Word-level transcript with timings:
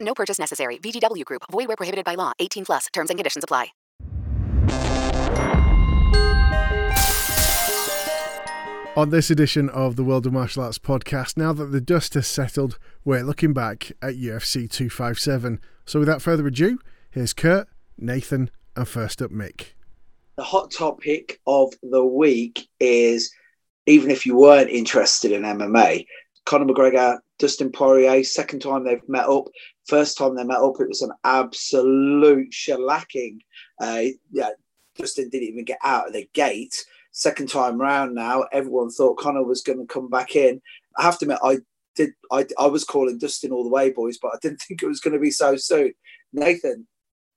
No 0.00 0.14
purchase 0.14 0.38
necessary. 0.38 0.78
VGW 0.78 1.24
Group. 1.24 1.42
Void 1.50 1.68
where 1.68 1.76
prohibited 1.76 2.04
by 2.04 2.14
law. 2.14 2.32
18 2.38 2.64
plus. 2.66 2.86
Terms 2.92 3.10
and 3.10 3.18
conditions 3.18 3.44
apply. 3.44 3.68
On 8.96 9.10
this 9.10 9.30
edition 9.30 9.68
of 9.70 9.94
the 9.96 10.02
World 10.02 10.26
of 10.26 10.32
Martial 10.32 10.64
Arts 10.64 10.78
podcast, 10.78 11.36
now 11.36 11.52
that 11.52 11.66
the 11.66 11.80
dust 11.80 12.14
has 12.14 12.26
settled, 12.26 12.76
we're 13.04 13.22
looking 13.22 13.52
back 13.52 13.92
at 14.02 14.16
UFC 14.16 14.68
257. 14.68 15.60
So 15.86 16.00
without 16.00 16.20
further 16.20 16.46
ado, 16.46 16.78
here's 17.10 17.32
Kurt, 17.32 17.68
Nathan, 17.96 18.50
and 18.76 18.88
first 18.88 19.22
up 19.22 19.30
Mick. 19.30 19.68
the 20.36 20.42
hot 20.42 20.70
topic 20.72 21.40
of 21.46 21.72
the 21.82 22.04
week 22.04 22.68
is 22.80 23.32
even 23.86 24.10
if 24.10 24.26
you 24.26 24.36
weren't 24.36 24.70
interested 24.70 25.30
in 25.32 25.42
MMA, 25.42 26.04
Conor 26.44 26.66
McGregor, 26.66 27.18
Dustin 27.40 27.72
Poirier, 27.72 28.22
second 28.22 28.60
time 28.60 28.84
they've 28.84 29.08
met 29.08 29.26
up. 29.26 29.48
First 29.88 30.18
time 30.18 30.36
they 30.36 30.44
met 30.44 30.58
up, 30.58 30.74
it 30.78 30.88
was 30.88 31.00
an 31.00 31.12
absolute 31.24 32.52
shellacking. 32.52 33.38
Uh, 33.80 34.02
yeah, 34.30 34.50
Dustin 34.94 35.30
didn't 35.30 35.48
even 35.48 35.64
get 35.64 35.78
out 35.82 36.06
of 36.06 36.12
the 36.12 36.28
gate. 36.34 36.84
Second 37.12 37.48
time 37.48 37.80
round 37.80 38.14
now, 38.14 38.44
everyone 38.52 38.90
thought 38.90 39.18
Conor 39.18 39.42
was 39.42 39.62
going 39.62 39.78
to 39.78 39.92
come 39.92 40.10
back 40.10 40.36
in. 40.36 40.60
I 40.98 41.02
have 41.02 41.18
to 41.20 41.24
admit, 41.24 41.38
I 41.42 41.58
did. 41.96 42.10
I, 42.30 42.46
I 42.58 42.66
was 42.66 42.84
calling 42.84 43.18
Dustin 43.18 43.52
all 43.52 43.64
the 43.64 43.70
way, 43.70 43.90
boys, 43.90 44.18
but 44.18 44.32
I 44.34 44.38
didn't 44.42 44.60
think 44.68 44.82
it 44.82 44.88
was 44.88 45.00
going 45.00 45.14
to 45.14 45.18
be 45.18 45.30
so 45.30 45.56
soon. 45.56 45.94
Nathan, 46.34 46.86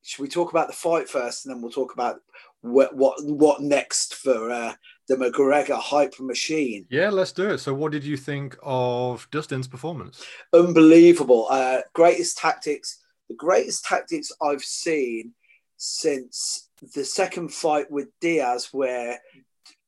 should 0.03 0.21
we 0.21 0.27
talk 0.27 0.51
about 0.51 0.67
the 0.67 0.73
fight 0.73 1.09
first, 1.09 1.45
and 1.45 1.55
then 1.55 1.61
we'll 1.61 1.71
talk 1.71 1.93
about 1.93 2.17
what 2.59 2.93
what, 2.93 3.23
what 3.23 3.61
next 3.61 4.15
for 4.15 4.51
uh, 4.51 4.73
the 5.07 5.15
McGregor 5.15 5.79
hyper 5.79 6.23
machine? 6.23 6.85
Yeah, 6.89 7.09
let's 7.09 7.31
do 7.31 7.49
it. 7.49 7.59
So, 7.59 7.73
what 7.73 7.91
did 7.91 8.03
you 8.03 8.17
think 8.17 8.55
of 8.63 9.27
Dustin's 9.31 9.67
performance? 9.67 10.25
Unbelievable! 10.53 11.47
Uh, 11.49 11.81
greatest 11.93 12.37
tactics, 12.37 12.99
the 13.29 13.35
greatest 13.35 13.85
tactics 13.85 14.31
I've 14.41 14.63
seen 14.63 15.33
since 15.77 16.69
the 16.95 17.05
second 17.05 17.53
fight 17.53 17.89
with 17.91 18.07
Diaz, 18.21 18.69
where 18.71 19.19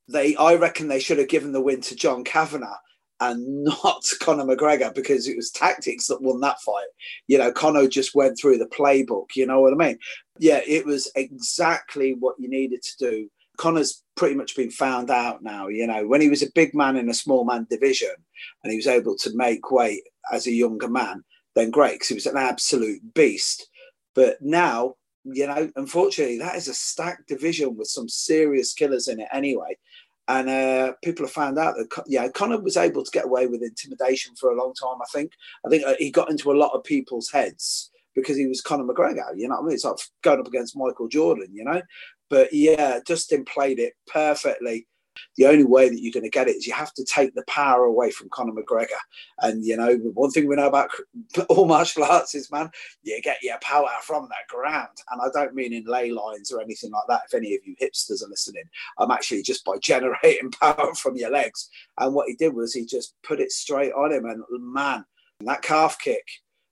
they, 0.08 0.36
I 0.36 0.56
reckon, 0.56 0.88
they 0.88 1.00
should 1.00 1.18
have 1.18 1.30
given 1.30 1.52
the 1.52 1.62
win 1.62 1.82
to 1.82 1.96
John 1.96 2.24
Kavanagh 2.24 2.78
and 3.20 3.64
not 3.84 4.04
Conor 4.20 4.44
McGregor 4.44 4.94
because 4.94 5.28
it 5.28 5.36
was 5.36 5.52
tactics 5.52 6.08
that 6.08 6.22
won 6.22 6.40
that 6.42 6.60
fight. 6.62 6.88
You 7.28 7.38
know, 7.38 7.52
Conor 7.52 7.88
just 7.88 8.16
went 8.16 8.38
through 8.38 8.58
the 8.58 8.68
playbook. 8.68 9.28
You 9.36 9.48
know 9.48 9.62
what 9.62 9.74
I 9.74 9.78
mean? 9.78 10.00
Yeah, 10.40 10.62
it 10.66 10.86
was 10.86 11.12
exactly 11.16 12.16
what 12.20 12.36
you 12.40 12.50
needed 12.50 12.84
to 12.84 12.98
do. 12.98 13.30
Conor's 13.58 14.04
pretty 14.16 14.36
much 14.36 14.56
been 14.56 14.72
found 14.72 15.10
out 15.10 15.44
now. 15.44 15.68
You 15.68 15.88
know, 15.88 16.08
when 16.08 16.22
he 16.22 16.30
was 16.30 16.42
a 16.42 16.52
big 16.54 16.74
man 16.74 16.98
in 16.98 17.10
a 17.10 17.14
small 17.14 17.46
man 17.46 17.68
division 17.70 18.16
and 18.64 18.72
he 18.72 18.78
was 18.78 18.88
able 18.88 19.16
to 19.18 19.36
make 19.36 19.72
weight 19.72 20.04
as 20.32 20.48
a 20.48 20.52
younger 20.52 20.90
man, 20.90 21.24
then 21.56 21.72
great 21.72 21.94
because 21.94 22.10
he 22.10 22.16
was 22.16 22.26
an 22.26 22.38
absolute 22.38 23.14
beast. 23.14 23.68
But 24.14 24.42
now, 24.42 24.96
you 25.24 25.48
know, 25.48 25.70
unfortunately, 25.76 26.38
that 26.40 26.56
is 26.56 26.68
a 26.68 26.74
stacked 26.74 27.28
division 27.28 27.76
with 27.76 27.88
some 27.88 28.08
serious 28.08 28.74
killers 28.74 29.08
in 29.08 29.20
it 29.20 29.28
anyway. 29.32 29.78
And 30.28 30.50
uh, 30.50 30.94
people 31.04 31.26
have 31.26 31.34
found 31.34 31.60
out 31.60 31.76
that, 31.76 32.04
yeah, 32.08 32.28
Conor 32.30 32.60
was 32.60 32.78
able 32.78 33.04
to 33.04 33.12
get 33.12 33.26
away 33.26 33.46
with 33.46 33.62
intimidation 33.62 34.34
for 34.36 34.50
a 34.50 34.56
long 34.56 34.74
time. 34.74 35.00
I 35.02 35.06
think. 35.14 35.32
I 35.66 35.70
think 35.70 35.84
uh, 35.86 35.94
he 36.00 36.10
got 36.10 36.32
into 36.32 36.52
a 36.52 36.58
lot 36.58 36.74
of 36.74 36.84
people's 36.84 37.30
heads 37.30 37.92
because 38.16 38.36
he 38.36 38.48
was 38.48 38.62
Conor 38.62 38.86
McGregor. 38.86 39.26
You 39.36 39.48
know 39.48 39.56
what 39.56 39.62
I 39.62 39.66
mean? 39.66 39.76
It's 39.76 39.86
like 39.86 39.98
going 40.24 40.40
up 40.40 40.48
against 40.48 40.78
Michael 40.78 41.08
Jordan. 41.08 41.50
You 41.54 41.66
know, 41.66 41.82
but 42.30 42.52
yeah, 42.52 43.00
Dustin 43.06 43.46
played 43.46 43.80
it 43.80 43.94
perfectly. 44.08 44.88
The 45.38 45.46
only 45.46 45.64
way 45.64 45.88
that 45.88 46.02
you're 46.02 46.12
going 46.12 46.26
to 46.26 46.30
get 46.30 46.50
it 46.50 46.58
is 46.58 46.68
you 46.68 46.74
have 46.74 46.94
to 46.96 47.06
take 47.06 47.34
the 47.36 47.46
power 47.48 47.86
away 47.86 48.12
from 48.12 48.30
Conor 48.30 48.52
McGregor. 48.52 49.00
And 49.40 49.64
you 49.66 49.78
know, 49.78 49.96
one 50.14 50.30
thing 50.32 50.48
we 50.48 50.56
know 50.56 50.68
about 50.68 50.90
all 51.50 51.66
martial 51.66 52.04
arts 52.04 52.36
is, 52.36 52.52
man, 52.52 52.70
you 53.04 53.22
get 53.22 53.42
your 53.42 53.58
power 53.60 53.90
from 54.04 54.28
that 54.30 54.48
ground. 54.50 54.98
And 55.12 55.22
I 55.22 55.28
don't 55.34 55.56
mean 55.56 55.72
in 55.72 55.86
ley 55.86 56.12
lines 56.12 56.52
or 56.52 56.62
anything 56.62 56.92
like 56.92 57.06
that. 57.08 57.24
If 57.28 57.34
any 57.34 57.56
of 57.56 57.62
you 57.66 57.76
hipsters 57.82 58.24
are 58.24 58.30
listening, 58.30 58.66
I'm 58.98 59.12
actually 59.12 59.44
just 59.44 59.64
by 59.64 59.78
generating 59.82 60.52
power 60.52 60.94
from 60.96 61.16
your 61.16 61.32
legs. 61.32 61.70
And 61.98 62.14
what 62.14 62.28
he 62.28 62.36
did 62.36 62.54
was 62.54 62.74
he 62.74 62.86
just 62.86 63.16
put 63.24 63.40
it 63.40 63.52
straight 63.52 63.94
on 63.94 64.12
him. 64.12 64.26
And 64.26 64.44
man, 64.60 65.06
that 65.42 65.62
calf 65.62 65.98
kick 66.00 66.24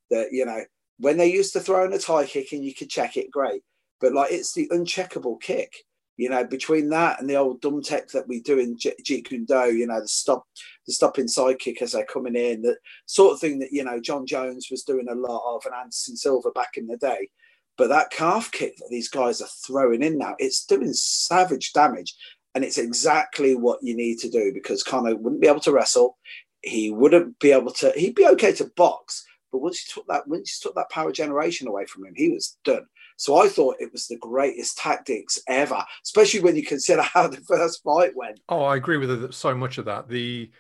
that 0.10 0.30
you 0.32 0.46
know 0.46 0.64
when 1.00 1.18
they 1.18 1.32
used 1.32 1.54
to 1.54 1.60
throw 1.60 1.86
in 1.86 1.94
a 1.94 1.98
Thai 1.98 2.26
kick 2.26 2.52
and 2.52 2.64
you 2.64 2.74
could 2.74 2.90
check 2.90 3.18
it, 3.18 3.32
great. 3.32 3.64
But 4.04 4.14
like 4.14 4.32
it's 4.32 4.54
the 4.54 4.68
uncheckable 4.72 5.42
kick 5.42 5.74
you 6.18 6.30
know, 6.30 6.44
between 6.44 6.90
that 6.90 7.20
and 7.20 7.30
the 7.30 7.36
old 7.36 7.62
dum 7.62 7.82
tek 7.82 8.10
that 8.10 8.28
we 8.28 8.40
do 8.40 8.60
in 8.60 8.78
Jeet 8.78 9.26
Kune 9.26 9.46
Do, 9.46 9.74
you 9.76 9.88
know, 9.88 10.00
the 10.00 10.08
stop, 10.08 10.46
the 10.86 10.94
stopping 10.94 11.28
side 11.28 11.58
kick 11.60 11.82
as 11.82 11.94
they're 11.94 12.06
coming 12.06 12.36
in, 12.36 12.62
the 12.62 12.78
sort 13.08 13.34
of 13.34 13.40
thing 13.40 13.60
that 13.60 13.72
you 13.72 13.84
know 13.84 14.00
Jon 14.00 14.26
Jones 14.26 14.68
was 14.70 14.84
doing 14.84 15.08
a 15.10 15.16
lot 15.16 15.56
of 15.56 15.66
and 15.66 15.74
Anderson 15.74 16.16
Silva 16.16 16.52
back 16.52 16.78
in 16.78 16.88
the 16.88 16.98
day. 16.98 17.30
But 17.78 17.90
that 17.90 18.12
calf 18.12 18.52
kick 18.52 18.78
that 18.78 18.90
these 18.92 19.10
guys 19.10 19.42
are 19.42 19.48
throwing 19.66 20.04
in 20.04 20.20
now, 20.20 20.36
it's 20.38 20.66
doing 20.66 20.94
savage 20.94 21.74
damage, 21.74 22.14
and 22.54 22.64
it's 22.64 22.78
exactly 22.78 23.56
what 23.56 23.80
you 23.82 23.96
need 23.96 24.20
to 24.20 24.30
do 24.30 24.52
because 24.54 24.84
Conor 24.84 25.16
wouldn't 25.16 25.42
be 25.42 25.48
able 25.48 25.62
to 25.62 25.72
wrestle, 25.72 26.20
he 26.62 26.92
wouldn't 26.92 27.40
be 27.40 27.52
able 27.52 27.72
to, 27.72 27.92
he'd 27.96 28.14
be 28.14 28.28
okay 28.28 28.52
to 28.54 28.72
box, 28.76 29.26
but 29.52 29.64
once 29.64 29.84
you 29.84 29.92
took 29.92 30.08
that, 30.10 30.28
once 30.28 30.60
you 30.60 30.70
took 30.70 30.76
that 30.76 30.92
power 30.92 31.12
generation 31.12 31.68
away 31.68 31.86
from 31.86 32.06
him, 32.06 32.14
he 32.16 32.30
was 32.30 32.58
done. 32.64 32.86
So 33.24 33.38
I 33.38 33.48
thought 33.48 33.78
it 33.80 33.94
was 33.94 34.08
the 34.08 34.18
greatest 34.18 34.78
tactics 34.78 35.40
ever, 35.48 35.82
especially 36.04 36.42
when 36.42 36.58
you 36.58 36.66
consider 36.66 37.02
how 37.14 37.30
the 37.30 37.38
first 37.38 37.82
fight 37.82 38.14
went. 38.18 38.42
Oh, 38.50 38.64
I 38.64 38.76
agree 38.76 38.98
with 38.98 39.32
so 39.32 39.56
much 39.56 39.78
of 39.78 39.86
that. 39.86 40.10
The 40.10 40.52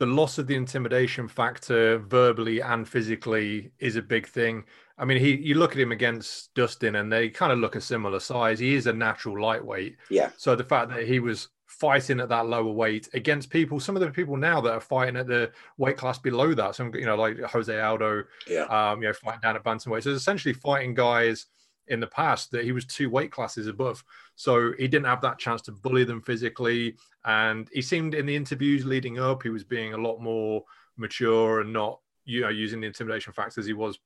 the 0.00 0.06
loss 0.06 0.38
of 0.38 0.48
the 0.48 0.56
intimidation 0.56 1.28
factor 1.28 1.98
verbally 1.98 2.60
and 2.60 2.88
physically 2.88 3.70
is 3.78 3.94
a 3.94 4.02
big 4.02 4.26
thing. 4.26 4.64
I 4.98 5.04
mean, 5.04 5.18
he 5.18 5.36
you 5.36 5.54
look 5.54 5.70
at 5.70 5.78
him 5.78 5.92
against 5.92 6.52
Dustin 6.54 6.96
and 6.96 7.12
they 7.12 7.28
kind 7.28 7.52
of 7.52 7.60
look 7.60 7.76
a 7.76 7.80
similar 7.80 8.18
size. 8.18 8.58
He 8.58 8.74
is 8.74 8.88
a 8.88 8.92
natural 8.92 9.40
lightweight. 9.40 9.96
Yeah. 10.10 10.30
So 10.36 10.56
the 10.56 10.64
fact 10.64 10.90
that 10.90 11.06
he 11.06 11.20
was 11.20 11.46
fighting 11.68 12.18
at 12.18 12.28
that 12.28 12.46
lower 12.48 12.72
weight 12.72 13.08
against 13.14 13.50
people, 13.50 13.78
some 13.78 13.94
of 13.94 14.02
the 14.02 14.10
people 14.10 14.36
now 14.36 14.60
that 14.62 14.72
are 14.72 14.80
fighting 14.80 15.16
at 15.16 15.28
the 15.28 15.52
weight 15.78 15.96
class 15.96 16.18
below 16.18 16.54
that, 16.54 16.74
some 16.74 16.92
you 16.92 17.06
know, 17.06 17.14
like 17.14 17.38
Jose 17.38 17.80
Aldo, 17.80 18.24
yeah. 18.48 18.62
um, 18.62 19.00
you 19.00 19.06
know, 19.06 19.14
fighting 19.14 19.42
down 19.42 19.54
at 19.54 19.62
bantamweight. 19.62 20.02
So 20.02 20.10
essentially 20.10 20.54
fighting 20.54 20.94
guys 20.94 21.46
in 21.88 22.00
the 22.00 22.06
past 22.06 22.50
that 22.50 22.64
he 22.64 22.72
was 22.72 22.84
two 22.84 23.10
weight 23.10 23.30
classes 23.30 23.66
above. 23.66 24.02
So 24.36 24.72
he 24.78 24.88
didn't 24.88 25.06
have 25.06 25.20
that 25.22 25.38
chance 25.38 25.62
to 25.62 25.72
bully 25.72 26.04
them 26.04 26.22
physically. 26.22 26.96
And 27.24 27.68
he 27.72 27.82
seemed 27.82 28.14
in 28.14 28.26
the 28.26 28.36
interviews 28.36 28.84
leading 28.84 29.18
up, 29.18 29.42
he 29.42 29.50
was 29.50 29.64
being 29.64 29.94
a 29.94 29.98
lot 29.98 30.20
more 30.20 30.64
mature 30.96 31.60
and 31.60 31.72
not, 31.72 32.00
you 32.24 32.40
know, 32.40 32.48
using 32.48 32.80
the 32.80 32.86
intimidation 32.86 33.32
factors 33.32 33.66
he 33.66 33.72
was, 33.72 33.98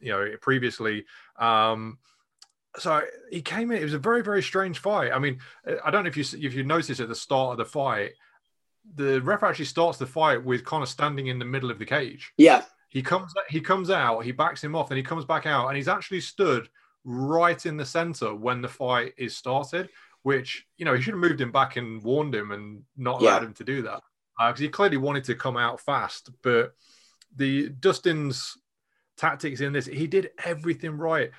you 0.00 0.12
know, 0.12 0.28
previously. 0.40 1.04
Um, 1.38 1.98
so 2.78 3.02
he 3.30 3.42
came 3.42 3.70
in. 3.70 3.78
It 3.78 3.84
was 3.84 3.94
a 3.94 3.98
very, 3.98 4.22
very 4.22 4.42
strange 4.42 4.78
fight. 4.78 5.12
I 5.12 5.18
mean, 5.18 5.38
I 5.84 5.90
don't 5.90 6.04
know 6.04 6.08
if 6.08 6.16
you 6.16 6.24
if 6.40 6.54
you 6.54 6.64
noticed 6.64 7.00
at 7.00 7.08
the 7.08 7.14
start 7.14 7.52
of 7.52 7.58
the 7.58 7.70
fight, 7.70 8.12
the 8.94 9.20
ref 9.20 9.42
actually 9.42 9.66
starts 9.66 9.98
the 9.98 10.06
fight 10.06 10.42
with 10.42 10.64
Conor 10.64 10.86
standing 10.86 11.26
in 11.26 11.38
the 11.38 11.44
middle 11.44 11.70
of 11.70 11.78
the 11.78 11.84
cage. 11.84 12.32
Yeah. 12.36 12.62
He 12.88 13.02
comes 13.02 13.32
he 13.48 13.60
comes 13.60 13.90
out, 13.90 14.20
he 14.20 14.32
backs 14.32 14.62
him 14.62 14.74
off, 14.74 14.88
then 14.88 14.96
he 14.96 15.02
comes 15.02 15.24
back 15.24 15.46
out, 15.46 15.68
and 15.68 15.76
he's 15.76 15.88
actually 15.88 16.20
stood 16.20 16.68
right 17.04 17.64
in 17.66 17.76
the 17.76 17.84
center 17.86 18.34
when 18.34 18.62
the 18.62 18.68
fight 18.68 19.14
is 19.16 19.36
started. 19.36 19.88
Which 20.24 20.64
you 20.76 20.84
know 20.84 20.94
he 20.94 21.02
should 21.02 21.14
have 21.14 21.20
moved 21.20 21.40
him 21.40 21.50
back 21.50 21.76
and 21.76 22.00
warned 22.02 22.32
him 22.34 22.52
and 22.52 22.82
not 22.96 23.20
allowed 23.20 23.42
Yeah. 23.42 23.46
him 23.48 23.54
to 23.54 23.64
do 23.64 23.82
that 23.82 24.02
because 24.38 24.60
he 24.60 24.68
clearly 24.68 24.96
wanted 24.96 25.24
to 25.24 25.34
come 25.34 25.56
out 25.56 25.80
fast. 25.80 26.30
But 26.42 26.74
the 27.34 27.70
Dustin's 27.70 28.56
tactics 29.16 29.60
in 29.60 29.72
this, 29.72 29.86
he 29.86 30.06
did 30.06 30.30
everything 30.44 30.96
right. 30.96 31.30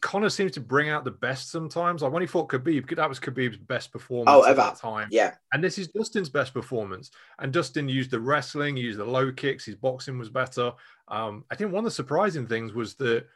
Conor 0.00 0.28
seems 0.30 0.50
to 0.52 0.60
bring 0.60 0.88
out 0.90 1.04
the 1.04 1.10
best 1.12 1.50
sometimes. 1.50 2.02
Like 2.02 2.12
when 2.12 2.22
he 2.22 2.26
fought 2.26 2.48
Khabib, 2.48 2.94
that 2.96 3.08
was 3.08 3.20
Khabib's 3.20 3.56
best 3.56 3.90
performance 3.92 4.28
Oh, 4.30 4.44
at 4.44 4.50
ever. 4.50 4.56
that 4.62 4.76
time. 4.76 5.08
Yeah. 5.10 5.34
And 5.52 5.62
this 5.64 5.78
is 5.78 5.88
Dustin's 5.88 6.28
best 6.28 6.52
performance. 6.52 7.10
And 7.38 7.52
Dustin 7.52 7.88
used 7.88 8.10
the 8.10 8.20
wrestling, 8.20 8.76
he 8.76 8.82
used 8.82 8.98
the 8.98 9.04
low 9.04 9.32
kicks, 9.32 9.64
his 9.64 9.76
boxing 9.76 10.18
was 10.18 10.28
better. 10.28 10.72
Um, 11.08 11.44
I 11.50 11.54
think 11.54 11.70
one 11.72 11.78
of 11.80 11.84
the 11.84 11.90
surprising 11.92 12.46
things 12.46 12.74
was 12.74 12.94
that 12.96 13.26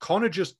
Conor 0.00 0.28
just 0.30 0.56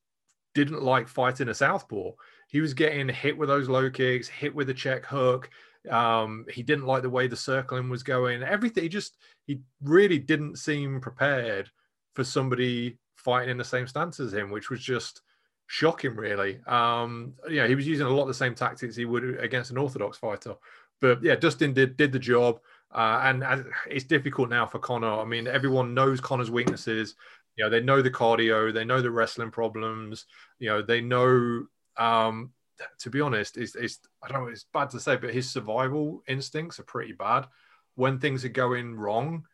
didn't 0.54 0.82
like 0.82 1.08
fighting 1.08 1.48
a 1.48 1.54
southpaw. 1.54 2.12
He 2.48 2.60
was 2.60 2.74
getting 2.74 3.08
hit 3.08 3.36
with 3.36 3.48
those 3.48 3.68
low 3.68 3.90
kicks, 3.90 4.28
hit 4.28 4.54
with 4.54 4.70
a 4.70 4.74
check 4.74 5.04
hook. 5.04 5.50
Um, 5.90 6.46
he 6.50 6.62
didn't 6.62 6.86
like 6.86 7.02
the 7.02 7.10
way 7.10 7.26
the 7.26 7.36
circling 7.36 7.90
was 7.90 8.02
going. 8.02 8.42
Everything. 8.42 8.84
He 8.84 8.88
just 8.88 9.16
he 9.46 9.60
really 9.82 10.18
didn't 10.18 10.56
seem 10.56 11.00
prepared 11.00 11.70
for 12.14 12.24
somebody 12.24 12.98
fighting 13.16 13.50
in 13.50 13.58
the 13.58 13.64
same 13.64 13.86
stance 13.86 14.20
as 14.20 14.32
him, 14.32 14.50
which 14.50 14.70
was 14.70 14.80
just 14.80 15.22
shocking, 15.66 16.14
really. 16.14 16.60
Um, 16.66 17.34
yeah, 17.50 17.66
he 17.66 17.74
was 17.74 17.86
using 17.86 18.06
a 18.06 18.10
lot 18.10 18.22
of 18.22 18.28
the 18.28 18.34
same 18.34 18.54
tactics 18.54 18.96
he 18.96 19.04
would 19.04 19.38
against 19.40 19.70
an 19.70 19.78
orthodox 19.78 20.16
fighter. 20.16 20.54
But 21.00 21.22
yeah, 21.22 21.34
Dustin 21.34 21.74
did 21.74 21.96
did 21.96 22.12
the 22.12 22.18
job, 22.18 22.60
uh, 22.94 23.20
and, 23.24 23.42
and 23.42 23.66
it's 23.90 24.04
difficult 24.04 24.48
now 24.48 24.66
for 24.66 24.78
Conor. 24.78 25.20
I 25.20 25.24
mean, 25.24 25.46
everyone 25.46 25.92
knows 25.92 26.20
Conor's 26.20 26.50
weaknesses. 26.50 27.14
You 27.56 27.64
know, 27.64 27.70
they 27.70 27.80
know 27.80 28.02
the 28.02 28.10
cardio, 28.10 28.72
they 28.72 28.84
know 28.84 29.00
the 29.00 29.10
wrestling 29.10 29.50
problems. 29.50 30.26
You 30.58 30.70
know, 30.70 30.82
they 30.82 31.00
know. 31.00 31.66
Um, 31.96 32.50
to 32.98 33.10
be 33.10 33.20
honest, 33.20 33.56
it's, 33.56 33.76
it's 33.76 34.00
I 34.22 34.28
don't 34.28 34.42
know. 34.42 34.48
It's 34.48 34.66
bad 34.72 34.90
to 34.90 35.00
say, 35.00 35.16
but 35.16 35.32
his 35.32 35.50
survival 35.50 36.22
instincts 36.26 36.80
are 36.80 36.84
pretty 36.84 37.12
bad. 37.12 37.46
When 37.94 38.18
things 38.18 38.44
are 38.44 38.48
going 38.48 38.96
wrong, 38.96 39.44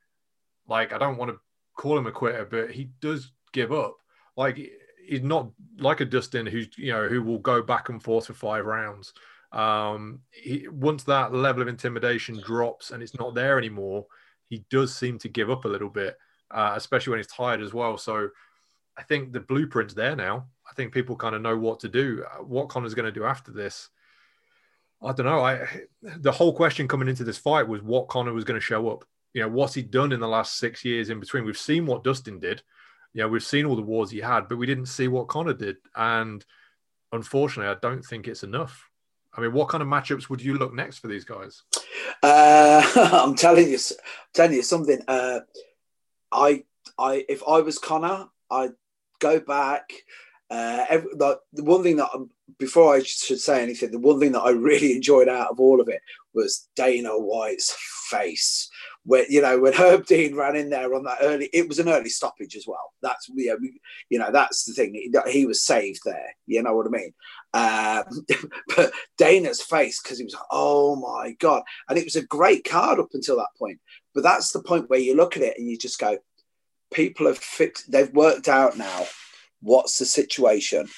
like 0.66 0.92
I 0.92 0.98
don't 0.98 1.18
want 1.18 1.30
to 1.30 1.38
call 1.76 1.98
him 1.98 2.06
a 2.06 2.12
quitter, 2.12 2.46
but 2.50 2.70
he 2.70 2.90
does 3.00 3.32
give 3.52 3.72
up. 3.72 3.96
Like 4.36 4.58
he's 5.06 5.22
not 5.22 5.50
like 5.78 6.00
a 6.00 6.04
Dustin 6.04 6.46
who's 6.46 6.68
you 6.78 6.92
know 6.92 7.08
who 7.08 7.22
will 7.22 7.38
go 7.38 7.62
back 7.62 7.88
and 7.88 8.02
forth 8.02 8.26
for 8.26 8.34
five 8.34 8.64
rounds. 8.64 9.12
Um, 9.52 10.20
he 10.30 10.68
once 10.68 11.02
that 11.04 11.34
level 11.34 11.60
of 11.62 11.68
intimidation 11.68 12.40
drops 12.40 12.92
and 12.92 13.02
it's 13.02 13.18
not 13.18 13.34
there 13.34 13.58
anymore, 13.58 14.06
he 14.48 14.64
does 14.70 14.94
seem 14.94 15.18
to 15.18 15.28
give 15.28 15.50
up 15.50 15.64
a 15.64 15.68
little 15.68 15.90
bit, 15.90 16.16
uh, 16.50 16.72
especially 16.76 17.12
when 17.12 17.18
he's 17.18 17.26
tired 17.26 17.60
as 17.60 17.72
well. 17.72 17.96
So 17.96 18.28
I 18.96 19.02
think 19.02 19.32
the 19.32 19.40
blueprint's 19.40 19.94
there 19.94 20.16
now. 20.16 20.46
I 20.68 20.74
think 20.74 20.92
people 20.92 21.16
kind 21.16 21.34
of 21.34 21.42
know 21.42 21.56
what 21.56 21.80
to 21.80 21.88
do. 21.88 22.24
Uh, 22.30 22.42
What 22.42 22.68
Conor's 22.68 22.94
going 22.94 23.06
to 23.06 23.12
do 23.12 23.24
after 23.24 23.50
this, 23.50 23.88
I 25.02 25.12
don't 25.12 25.26
know. 25.26 25.40
I 25.40 25.66
the 26.02 26.32
whole 26.32 26.52
question 26.52 26.86
coming 26.86 27.08
into 27.08 27.24
this 27.24 27.38
fight 27.38 27.66
was 27.66 27.82
what 27.82 28.08
Conor 28.08 28.32
was 28.32 28.44
going 28.44 28.60
to 28.60 28.64
show 28.64 28.88
up. 28.90 29.04
You 29.32 29.42
know, 29.42 29.48
what's 29.48 29.74
he 29.74 29.82
done 29.82 30.12
in 30.12 30.20
the 30.20 30.28
last 30.28 30.58
six 30.58 30.84
years 30.84 31.08
in 31.08 31.20
between? 31.20 31.44
We've 31.44 31.56
seen 31.56 31.86
what 31.86 32.04
Dustin 32.04 32.38
did. 32.38 32.62
You 33.14 33.22
know, 33.22 33.28
we've 33.28 33.42
seen 33.42 33.64
all 33.64 33.76
the 33.76 33.82
wars 33.82 34.10
he 34.10 34.18
had, 34.18 34.48
but 34.48 34.58
we 34.58 34.66
didn't 34.66 34.86
see 34.86 35.08
what 35.08 35.28
Conor 35.28 35.54
did. 35.54 35.76
And 35.96 36.44
unfortunately, 37.12 37.70
I 37.70 37.78
don't 37.80 38.04
think 38.04 38.28
it's 38.28 38.42
enough. 38.42 38.90
I 39.34 39.40
mean, 39.40 39.52
what 39.52 39.68
kind 39.68 39.82
of 39.82 39.88
matchups 39.88 40.28
would 40.28 40.42
you 40.42 40.58
look 40.58 40.74
next 40.74 40.98
for 40.98 41.08
these 41.08 41.24
guys? 41.24 41.62
Uh, 42.22 42.82
I'm 43.12 43.34
telling 43.34 43.68
you, 43.68 43.78
I'm 43.78 44.32
telling 44.34 44.54
you 44.54 44.62
something. 44.62 45.00
Uh, 45.08 45.40
I, 46.32 46.64
I, 46.98 47.24
if 47.28 47.42
I 47.46 47.60
was 47.60 47.78
Conor, 47.78 48.28
I'd 48.50 48.72
go 49.18 49.40
back. 49.40 49.90
Uh, 50.50 50.84
every, 50.88 51.10
the 51.16 51.38
one 51.62 51.82
thing 51.82 51.96
that 51.96 52.08
before 52.58 52.94
I 52.94 53.02
should 53.02 53.40
say 53.40 53.62
anything, 53.62 53.92
the 53.92 53.98
one 53.98 54.18
thing 54.18 54.32
that 54.32 54.40
I 54.40 54.50
really 54.50 54.92
enjoyed 54.96 55.28
out 55.28 55.50
of 55.50 55.60
all 55.60 55.80
of 55.80 55.88
it 55.88 56.00
was 56.34 56.68
Dana 56.76 57.10
White's 57.10 57.76
face. 58.10 58.68
Where 59.04 59.24
you 59.28 59.40
know 59.40 59.58
when 59.58 59.72
Herb 59.74 60.06
Dean 60.06 60.36
ran 60.36 60.56
in 60.56 60.70
there 60.70 60.94
on 60.94 61.04
that 61.04 61.18
early, 61.22 61.48
it 61.52 61.68
was 61.68 61.78
an 61.78 61.88
early 61.88 62.10
stoppage 62.10 62.54
as 62.56 62.66
well. 62.66 62.92
That's 63.02 63.30
yeah, 63.34 63.54
we, 63.60 63.80
you 64.08 64.18
know 64.18 64.30
that's 64.30 64.64
the 64.64 64.74
thing. 64.74 64.94
He, 64.94 65.12
he 65.30 65.46
was 65.46 65.62
saved 65.62 66.00
there. 66.04 66.36
You 66.46 66.62
know 66.62 66.76
what 66.76 66.86
I 66.86 66.90
mean? 66.90 67.14
Um, 67.52 68.50
but 68.76 68.92
Dana's 69.16 69.62
face 69.62 70.02
because 70.02 70.18
he 70.18 70.24
was 70.24 70.34
like, 70.34 70.42
oh 70.50 70.96
my 70.96 71.32
god, 71.38 71.62
and 71.88 71.98
it 71.98 72.04
was 72.04 72.16
a 72.16 72.26
great 72.26 72.64
card 72.64 72.98
up 72.98 73.10
until 73.14 73.36
that 73.36 73.56
point. 73.58 73.80
But 74.14 74.22
that's 74.22 74.52
the 74.52 74.62
point 74.62 74.90
where 74.90 74.98
you 74.98 75.16
look 75.16 75.36
at 75.36 75.42
it 75.42 75.58
and 75.58 75.68
you 75.68 75.78
just 75.78 75.98
go, 75.98 76.18
people 76.92 77.26
have 77.26 77.38
fixed. 77.38 77.90
They've 77.90 78.12
worked 78.12 78.48
out 78.48 78.76
now 78.76 79.06
what's 79.62 79.98
the 79.98 80.06
situation. 80.06 80.88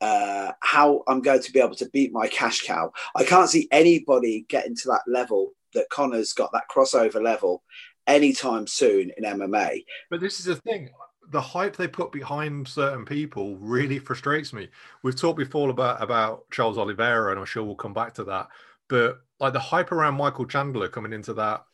Uh, 0.00 0.52
how 0.60 1.02
I'm 1.08 1.22
going 1.22 1.40
to 1.40 1.52
be 1.52 1.60
able 1.60 1.76
to 1.76 1.88
beat 1.88 2.12
my 2.12 2.26
cash 2.28 2.62
cow. 2.62 2.92
I 3.14 3.24
can't 3.24 3.48
see 3.48 3.68
anybody 3.70 4.44
getting 4.48 4.76
to 4.76 4.88
that 4.88 5.02
level 5.06 5.52
that 5.74 5.88
Conor's 5.90 6.32
got 6.32 6.52
that 6.52 6.64
crossover 6.74 7.22
level 7.22 7.62
anytime 8.06 8.66
soon 8.66 9.10
in 9.16 9.24
MMA. 9.24 9.84
But 10.10 10.20
this 10.20 10.38
is 10.38 10.46
the 10.46 10.56
thing. 10.56 10.90
The 11.30 11.40
hype 11.40 11.76
they 11.76 11.88
put 11.88 12.12
behind 12.12 12.68
certain 12.68 13.04
people 13.04 13.56
really 13.56 13.98
frustrates 13.98 14.52
me. 14.52 14.68
We've 15.02 15.18
talked 15.18 15.38
before 15.38 15.70
about 15.70 16.02
about 16.02 16.50
Charles 16.50 16.76
Oliveira, 16.78 17.30
and 17.30 17.40
I'm 17.40 17.46
sure 17.46 17.64
we'll 17.64 17.76
come 17.76 17.94
back 17.94 18.14
to 18.14 18.24
that. 18.24 18.48
But 18.88 19.20
like 19.40 19.54
the 19.54 19.60
hype 19.60 19.90
around 19.90 20.16
Michael 20.16 20.44
Chandler 20.44 20.88
coming 20.88 21.12
into 21.12 21.32
that 21.34 21.64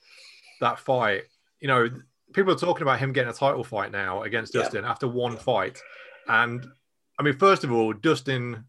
that 0.60 0.78
fight, 0.78 1.24
you 1.58 1.68
know, 1.68 1.88
people 2.32 2.52
are 2.52 2.56
talking 2.56 2.82
about 2.82 3.00
him 3.00 3.12
getting 3.12 3.30
a 3.30 3.34
title 3.34 3.64
fight 3.64 3.90
now 3.90 4.22
against 4.22 4.54
Yeah. 4.54 4.62
Dustin 4.62 4.84
after 4.84 5.08
one 5.08 5.36
fight. 5.36 5.80
And 6.28 6.64
I 7.18 7.22
mean, 7.22 7.36
first 7.36 7.64
of 7.64 7.72
all, 7.72 7.92
Dustin 7.92 8.64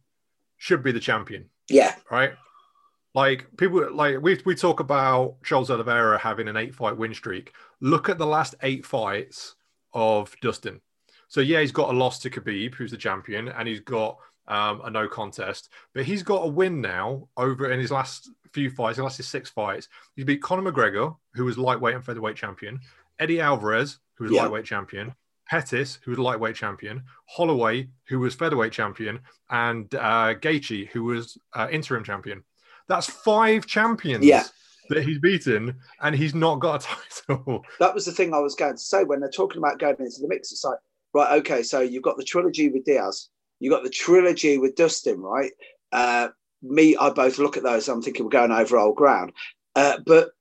should 0.57 0.83
be 0.83 0.91
the 0.91 0.99
champion 0.99 1.49
Yeah, 1.69 1.95
right? 2.09 2.33
Like 3.13 3.47
people 3.57 3.93
like 3.93 4.21
we 4.21 4.39
we 4.45 4.55
talk 4.55 4.79
about 4.79 5.35
Charles 5.43 5.69
Oliveira 5.69 6.17
having 6.17 6.47
an 6.47 6.55
eight 6.57 6.73
fight 6.73 6.95
win 6.95 7.13
streak. 7.13 7.53
Look 7.81 8.07
at 8.09 8.17
the 8.17 8.25
last 8.25 8.55
eight 8.63 8.85
fights 8.85 9.55
of 9.93 10.33
Dustin. 10.41 10.79
So 11.27 11.41
yeah, 11.41 11.59
he's 11.61 11.71
got 11.71 11.89
a 11.89 11.97
loss 11.97 12.19
to 12.19 12.29
Khabib, 12.29 12.75
who's 12.75 12.91
the 12.91 12.97
champion, 12.97 13.49
and 13.49 13.67
he's 13.67 13.79
got 13.81 14.17
um, 14.47 14.81
a 14.83 14.89
no 14.89 15.07
contest, 15.07 15.69
but 15.93 16.05
he's 16.05 16.23
got 16.23 16.45
a 16.45 16.47
win 16.47 16.81
now 16.81 17.27
over 17.37 17.71
in 17.71 17.79
his 17.79 17.91
last 17.91 18.29
few 18.53 18.69
fights, 18.69 18.97
his 18.97 19.03
last 19.03 19.17
his 19.17 19.27
six 19.27 19.49
fights. 19.49 19.87
He 20.15 20.23
beat 20.23 20.41
Conor 20.41 20.71
McGregor, 20.71 21.15
who 21.33 21.45
was 21.45 21.57
lightweight 21.57 21.95
and 21.95 22.03
featherweight 22.03 22.35
champion, 22.35 22.79
Eddie 23.19 23.39
Alvarez, 23.39 23.99
who 24.15 24.25
was 24.25 24.33
Yeah. 24.33 24.43
lightweight 24.43 24.65
champion, 24.65 25.13
Pettis, 25.47 25.99
who 26.03 26.11
was 26.11 26.19
lightweight 26.19 26.55
champion, 26.55 27.03
Holloway, 27.27 27.87
who 28.07 28.19
was 28.19 28.35
featherweight 28.35 28.73
champion, 28.73 29.19
and 29.49 29.93
uh, 29.95 30.33
Gaethje, 30.35 30.87
who 30.89 31.03
was 31.03 31.37
uh, 31.53 31.67
interim 31.71 32.03
champion. 32.03 32.43
That's 32.91 33.07
five 33.09 33.65
champions 33.67 34.25
Yeah. 34.25 34.43
that 34.89 35.03
he's 35.05 35.17
beaten, 35.19 35.79
and 36.01 36.13
he's 36.13 36.35
not 36.35 36.59
got 36.59 36.83
a 36.83 36.87
title. 37.27 37.63
that 37.79 37.93
was 37.95 38.03
the 38.05 38.11
thing 38.11 38.33
I 38.33 38.39
was 38.39 38.53
going 38.53 38.73
to 38.75 38.77
say 38.81 39.05
when 39.05 39.21
they're 39.21 39.29
talking 39.29 39.59
about 39.59 39.79
going 39.79 39.95
into 39.99 40.19
the 40.21 40.27
mix. 40.27 40.51
It's 40.51 40.65
like, 40.65 40.77
right, 41.13 41.39
okay, 41.39 41.63
so 41.63 41.79
you've 41.79 42.03
got 42.03 42.17
the 42.17 42.25
trilogy 42.25 42.67
with 42.67 42.83
Diaz, 42.83 43.29
you've 43.61 43.71
got 43.71 43.83
the 43.83 43.89
trilogy 43.89 44.57
with 44.57 44.75
Dustin, 44.75 45.21
right? 45.21 45.51
Uh, 45.93 46.27
me, 46.61 46.97
I 46.97 47.09
both 47.11 47.39
look 47.39 47.55
at 47.55 47.63
those. 47.63 47.87
I'm 47.87 48.01
thinking 48.01 48.25
we're 48.25 48.29
going 48.29 48.51
over 48.51 48.77
old 48.77 48.97
ground, 48.97 49.31
uh, 49.77 49.99
but 50.05 50.31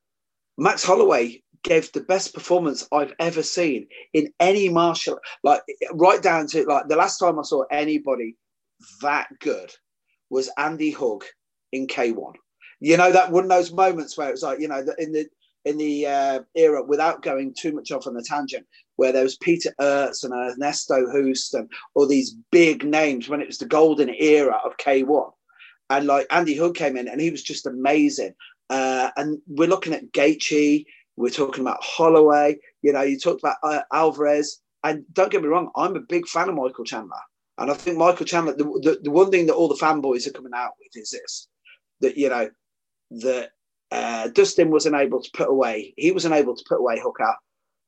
Max 0.58 0.82
Holloway 0.82 1.42
gave 1.62 1.92
the 1.92 2.00
best 2.00 2.34
performance 2.34 2.88
I've 2.90 3.14
ever 3.20 3.44
seen 3.44 3.86
in 4.12 4.32
any 4.40 4.68
martial, 4.68 5.20
like 5.44 5.62
right 5.92 6.20
down 6.20 6.48
to 6.48 6.64
like 6.64 6.88
the 6.88 6.96
last 6.96 7.18
time 7.18 7.38
I 7.38 7.42
saw 7.42 7.62
anybody 7.70 8.36
that 9.02 9.28
good 9.38 9.70
was 10.30 10.50
Andy 10.56 10.90
Hug 10.90 11.24
in 11.72 11.86
K1. 11.86 12.34
You 12.80 12.96
know 12.96 13.12
that 13.12 13.30
one 13.30 13.44
of 13.44 13.50
those 13.50 13.72
moments 13.72 14.16
where 14.16 14.28
it 14.28 14.32
was 14.32 14.42
like, 14.42 14.60
you 14.60 14.68
know, 14.68 14.84
in 14.98 15.12
the 15.12 15.28
in 15.64 15.76
the 15.76 16.06
uh, 16.06 16.40
era 16.54 16.82
without 16.82 17.22
going 17.22 17.54
too 17.54 17.72
much 17.72 17.92
off 17.92 18.06
on 18.06 18.14
the 18.14 18.22
tangent, 18.22 18.66
where 18.96 19.12
there 19.12 19.22
was 19.22 19.36
Peter 19.36 19.74
Aerts 19.80 20.24
and 20.24 20.32
Ernesto 20.32 21.10
Hoost 21.10 21.54
and 21.54 21.70
all 21.94 22.06
these 22.06 22.34
big 22.50 22.84
names 22.84 23.28
when 23.28 23.40
it 23.40 23.46
was 23.46 23.58
the 23.58 23.66
golden 23.66 24.08
era 24.18 24.58
of 24.64 24.76
K1. 24.78 25.30
And 25.90 26.06
like 26.06 26.26
Andy 26.30 26.56
Hug 26.56 26.74
came 26.74 26.96
in 26.96 27.08
and 27.08 27.20
he 27.20 27.30
was 27.30 27.42
just 27.42 27.66
amazing. 27.66 28.34
Uh, 28.70 29.10
and 29.16 29.38
we're 29.48 29.68
looking 29.68 29.92
at 29.92 30.12
Gaethje, 30.12 30.84
we're 31.16 31.30
talking 31.30 31.62
about 31.62 31.82
Holloway, 31.82 32.56
you 32.82 32.92
know, 32.92 33.02
you 33.02 33.18
talked 33.18 33.40
about 33.40 33.56
uh, 33.62 33.82
Alvarez. 33.92 34.60
And 34.82 35.04
don't 35.12 35.30
get 35.30 35.42
me 35.42 35.48
wrong, 35.48 35.70
I'm 35.76 35.96
a 35.96 36.00
big 36.00 36.26
fan 36.26 36.48
of 36.48 36.54
Michael 36.54 36.84
Chandler. 36.84 37.16
And 37.58 37.70
I 37.70 37.74
think 37.74 37.98
Michael 37.98 38.24
Chandler, 38.24 38.54
the, 38.54 38.64
the, 38.64 39.00
the 39.02 39.10
one 39.10 39.30
thing 39.30 39.46
that 39.46 39.54
all 39.54 39.68
the 39.68 39.74
fanboys 39.74 40.26
are 40.26 40.32
coming 40.32 40.52
out 40.54 40.72
with 40.78 41.02
is 41.02 41.10
this 41.10 41.48
that, 42.00 42.16
you 42.16 42.28
know, 42.28 42.50
that 43.10 43.50
uh, 43.90 44.28
Dustin 44.28 44.70
wasn't 44.70 44.96
able 44.96 45.22
to 45.22 45.30
put 45.32 45.48
away, 45.48 45.94
he 45.96 46.12
wasn't 46.12 46.34
able 46.34 46.54
to 46.54 46.64
put 46.68 46.78
away 46.78 47.00
Hooker. 47.00 47.34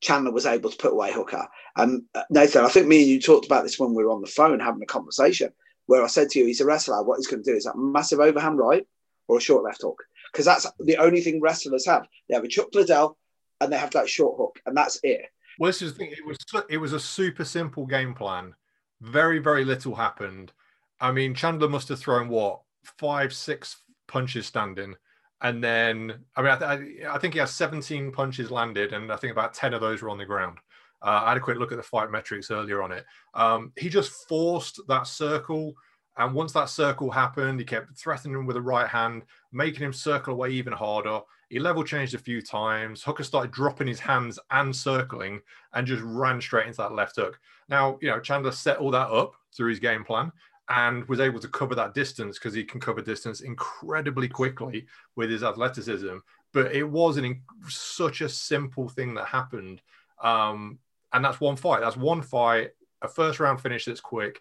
Chandler 0.01 0.33
was 0.33 0.47
able 0.47 0.71
to 0.71 0.77
put 0.77 0.93
away 0.93 1.13
Hooker. 1.13 1.47
And 1.77 2.03
uh, 2.15 2.23
Nathan, 2.29 2.65
I 2.65 2.69
think 2.69 2.89
me 2.89 3.03
and 3.03 3.11
you 3.11 3.21
talked 3.21 3.47
about 3.47 3.63
this 3.63 3.79
when 3.79 3.95
we 3.95 4.03
were 4.03 4.11
on 4.11 4.21
the 4.21 4.27
phone 4.27 4.59
having 4.59 4.83
a 4.83 4.87
conversation 4.87 5.51
where 5.87 6.03
I 6.03 6.09
said 6.09 6.29
to 6.31 6.39
you, 6.41 6.47
he's 6.47 6.61
a 6.61 6.67
wrestler. 6.67 7.03
What 7.03 7.19
he's 7.19 7.29
going 7.29 7.43
to 7.43 7.51
do 7.51 7.57
is 7.57 7.65
that 7.65 7.77
massive 7.77 8.19
overhand 8.19 8.59
right 8.59 8.87
or 9.29 9.39
a 9.39 9.41
short 9.41 9.65
left 9.65 9.83
hook. 9.83 10.03
Because 10.33 10.47
that's 10.47 10.67
the 10.81 10.97
only 10.97 11.21
thing 11.21 11.41
wrestlers 11.41 11.87
have. 11.87 12.07
They 12.29 12.35
have 12.35 12.45
a 12.45 12.49
Chuck 12.49 12.75
Liddell 12.75 13.17
and 13.61 13.73
they 13.73 13.79
have 13.79 13.91
that 13.93 14.09
short 14.09 14.37
hook, 14.37 14.59
and 14.67 14.77
that's 14.77 14.99
it. 15.03 15.23
Well, 15.59 15.69
this 15.69 15.83
is 15.83 15.93
the 15.93 15.99
thing. 15.99 16.13
It 16.13 16.27
was 16.27 16.39
it 16.69 16.79
was 16.79 16.93
a 16.93 17.01
super 17.01 17.45
simple 17.45 17.87
game 17.87 18.15
plan. 18.15 18.55
Very 19.01 19.39
very 19.39 19.65
little 19.65 19.95
happened. 19.95 20.53
I 21.01 21.13
mean, 21.13 21.35
Chandler 21.35 21.69
must 21.69 21.89
have 21.89 22.01
thrown 22.01 22.29
what 22.29 22.63
five 22.99 23.33
six 23.33 23.82
punches 24.13 24.47
standing, 24.47 24.95
and 25.41 25.65
then 25.65 26.25
I 26.37 26.43
mean, 26.43 26.51
I, 26.53 26.77
th- 26.77 27.07
I 27.07 27.19
think 27.19 27.35
he 27.35 27.41
has 27.41 27.55
17 27.55 28.13
punches 28.13 28.51
landed, 28.51 28.93
and 28.93 29.11
I 29.11 29.17
think 29.17 29.33
about 29.33 29.55
10 29.55 29.73
of 29.73 29.81
those 29.81 30.03
were 30.03 30.11
on 30.11 30.19
the 30.19 30.27
ground. 30.27 30.59
Uh, 31.03 31.23
I 31.25 31.29
had 31.31 31.39
a 31.39 31.41
quick 31.41 31.59
look 31.59 31.73
at 31.73 31.79
the 31.79 31.83
fight 31.83 32.11
metrics 32.11 32.51
earlier 32.51 32.83
on 32.83 32.93
it. 32.93 33.05
Um, 33.35 33.73
he 33.77 33.89
just 33.89 34.29
forced 34.29 34.81
that 34.87 35.07
circle. 35.07 35.75
And 36.19 36.35
once 36.35 36.53
that 36.53 36.69
circle 36.69 37.11
happened, 37.11 37.59
he 37.59 37.65
kept 37.65 37.97
threatening 37.97 38.35
him 38.35 38.47
with 38.47 38.57
a 38.57 38.63
right 38.63 38.87
hand, 38.87 39.23
making 39.51 39.83
him 39.83 39.95
circle 39.95 40.35
away 40.35 40.51
even 40.51 40.73
harder. 40.73 41.21
He 41.49 41.59
level 41.59 41.83
changed 41.83 42.15
a 42.15 42.19
few 42.19 42.43
times. 42.43 43.03
Hooker 43.03 43.25
started 43.25 43.51
dropping 43.51 43.87
his 43.87 43.99
hands 43.99 44.39
and 44.51 44.77
circling 44.77 45.41
and 45.73 45.87
just 45.87 46.03
ran 46.05 46.41
straight 46.41 46.67
into 46.67 46.77
that 46.79 46.93
left 46.93 47.17
hook. 47.17 47.41
Now, 47.69 47.99
you 48.03 48.11
know, 48.11 48.21
Chandler 48.21 48.53
set 48.53 48.77
all 48.77 48.91
that 48.91 49.11
up 49.11 49.33
through 49.57 49.71
his 49.71 49.81
game 49.81 50.05
plan 50.05 50.31
and 50.73 51.07
was 51.07 51.21
able 51.21 51.39
to 51.39 51.49
cover 51.49 51.75
that 51.75 51.93
distance 51.93 52.39
because 52.39 52.55
he 52.55 52.65
can 52.65 52.81
cover 52.81 53.03
distance 53.03 53.43
incredibly 53.43 54.27
quickly 54.27 54.87
with 55.17 55.29
his 55.29 55.43
athleticism. 55.43 56.17
But 56.55 56.75
it 56.75 56.85
was 56.85 57.19
an, 57.19 57.43
such 57.69 58.23
a 58.23 58.29
simple 58.29 58.89
thing 58.89 59.15
that 59.15 59.27
happened. 59.27 59.83
Um, 60.23 60.79
and 61.13 61.23
that's 61.23 61.41
one 61.41 61.57
fight. 61.57 61.83
That's 61.83 61.97
one 61.97 62.23
fight, 62.23 62.71
a 63.03 63.09
first 63.09 63.39
round 63.39 63.61
finish 63.61 63.85
that's 63.85 64.01
quick. 64.01 64.41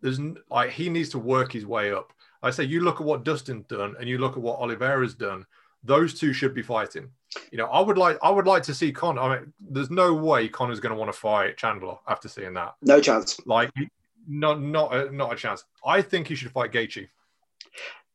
There's 0.00 0.18
like 0.50 0.70
he 0.70 0.88
needs 0.88 1.10
to 1.10 1.18
work 1.20 1.52
his 1.52 1.66
way 1.66 1.92
up. 1.92 2.12
I 2.42 2.50
say 2.50 2.64
you 2.64 2.80
look 2.80 3.00
at 3.00 3.06
what 3.06 3.24
Dustin's 3.24 3.66
done 3.66 3.94
and 4.00 4.08
you 4.08 4.18
look 4.18 4.32
at 4.32 4.42
what 4.42 4.58
Oliveira's 4.58 5.14
done. 5.14 5.46
Those 5.84 6.18
two 6.18 6.32
should 6.32 6.52
be 6.52 6.62
fighting. 6.62 7.10
You 7.52 7.58
know, 7.58 7.66
I 7.66 7.80
would 7.80 7.96
like 7.96 8.18
I 8.22 8.30
would 8.30 8.46
like 8.46 8.64
to 8.64 8.74
see 8.74 8.90
Conor. 8.90 9.20
I 9.20 9.38
mean, 9.38 9.52
there's 9.60 9.90
no 9.90 10.14
way 10.14 10.48
Conor's 10.48 10.80
going 10.80 10.94
to 10.94 10.98
want 10.98 11.12
to 11.12 11.18
fight 11.18 11.56
Chandler 11.56 11.96
after 12.08 12.28
seeing 12.28 12.54
that. 12.54 12.74
No 12.82 13.00
chance. 13.00 13.38
Like, 13.46 13.70
not 14.28 14.60
not 14.60 14.94
a, 14.94 15.10
not 15.14 15.32
a 15.32 15.36
chance. 15.36 15.64
I 15.84 16.02
think 16.02 16.28
he 16.28 16.34
should 16.34 16.52
fight 16.52 16.72
Gaethje. 16.72 17.08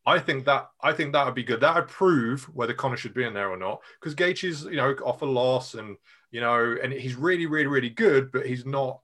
I 0.05 0.19
think 0.19 0.45
that 0.45 0.69
I 0.81 0.93
think 0.93 1.13
that 1.13 1.25
would 1.25 1.35
be 1.35 1.43
good. 1.43 1.61
That 1.61 1.75
would 1.75 1.87
prove 1.87 2.43
whether 2.55 2.73
Conor 2.73 2.97
should 2.97 3.13
be 3.13 3.23
in 3.23 3.33
there 3.33 3.49
or 3.49 3.57
not. 3.57 3.81
Because 3.99 4.15
Gaethje's, 4.15 4.65
you 4.65 4.75
know, 4.75 4.95
off 5.03 5.21
a 5.21 5.25
loss, 5.25 5.73
and 5.73 5.97
you 6.31 6.41
know, 6.41 6.77
and 6.81 6.93
he's 6.93 7.15
really, 7.15 7.45
really, 7.45 7.67
really 7.67 7.89
good, 7.89 8.31
but 8.31 8.45
he's 8.45 8.65
not. 8.65 8.99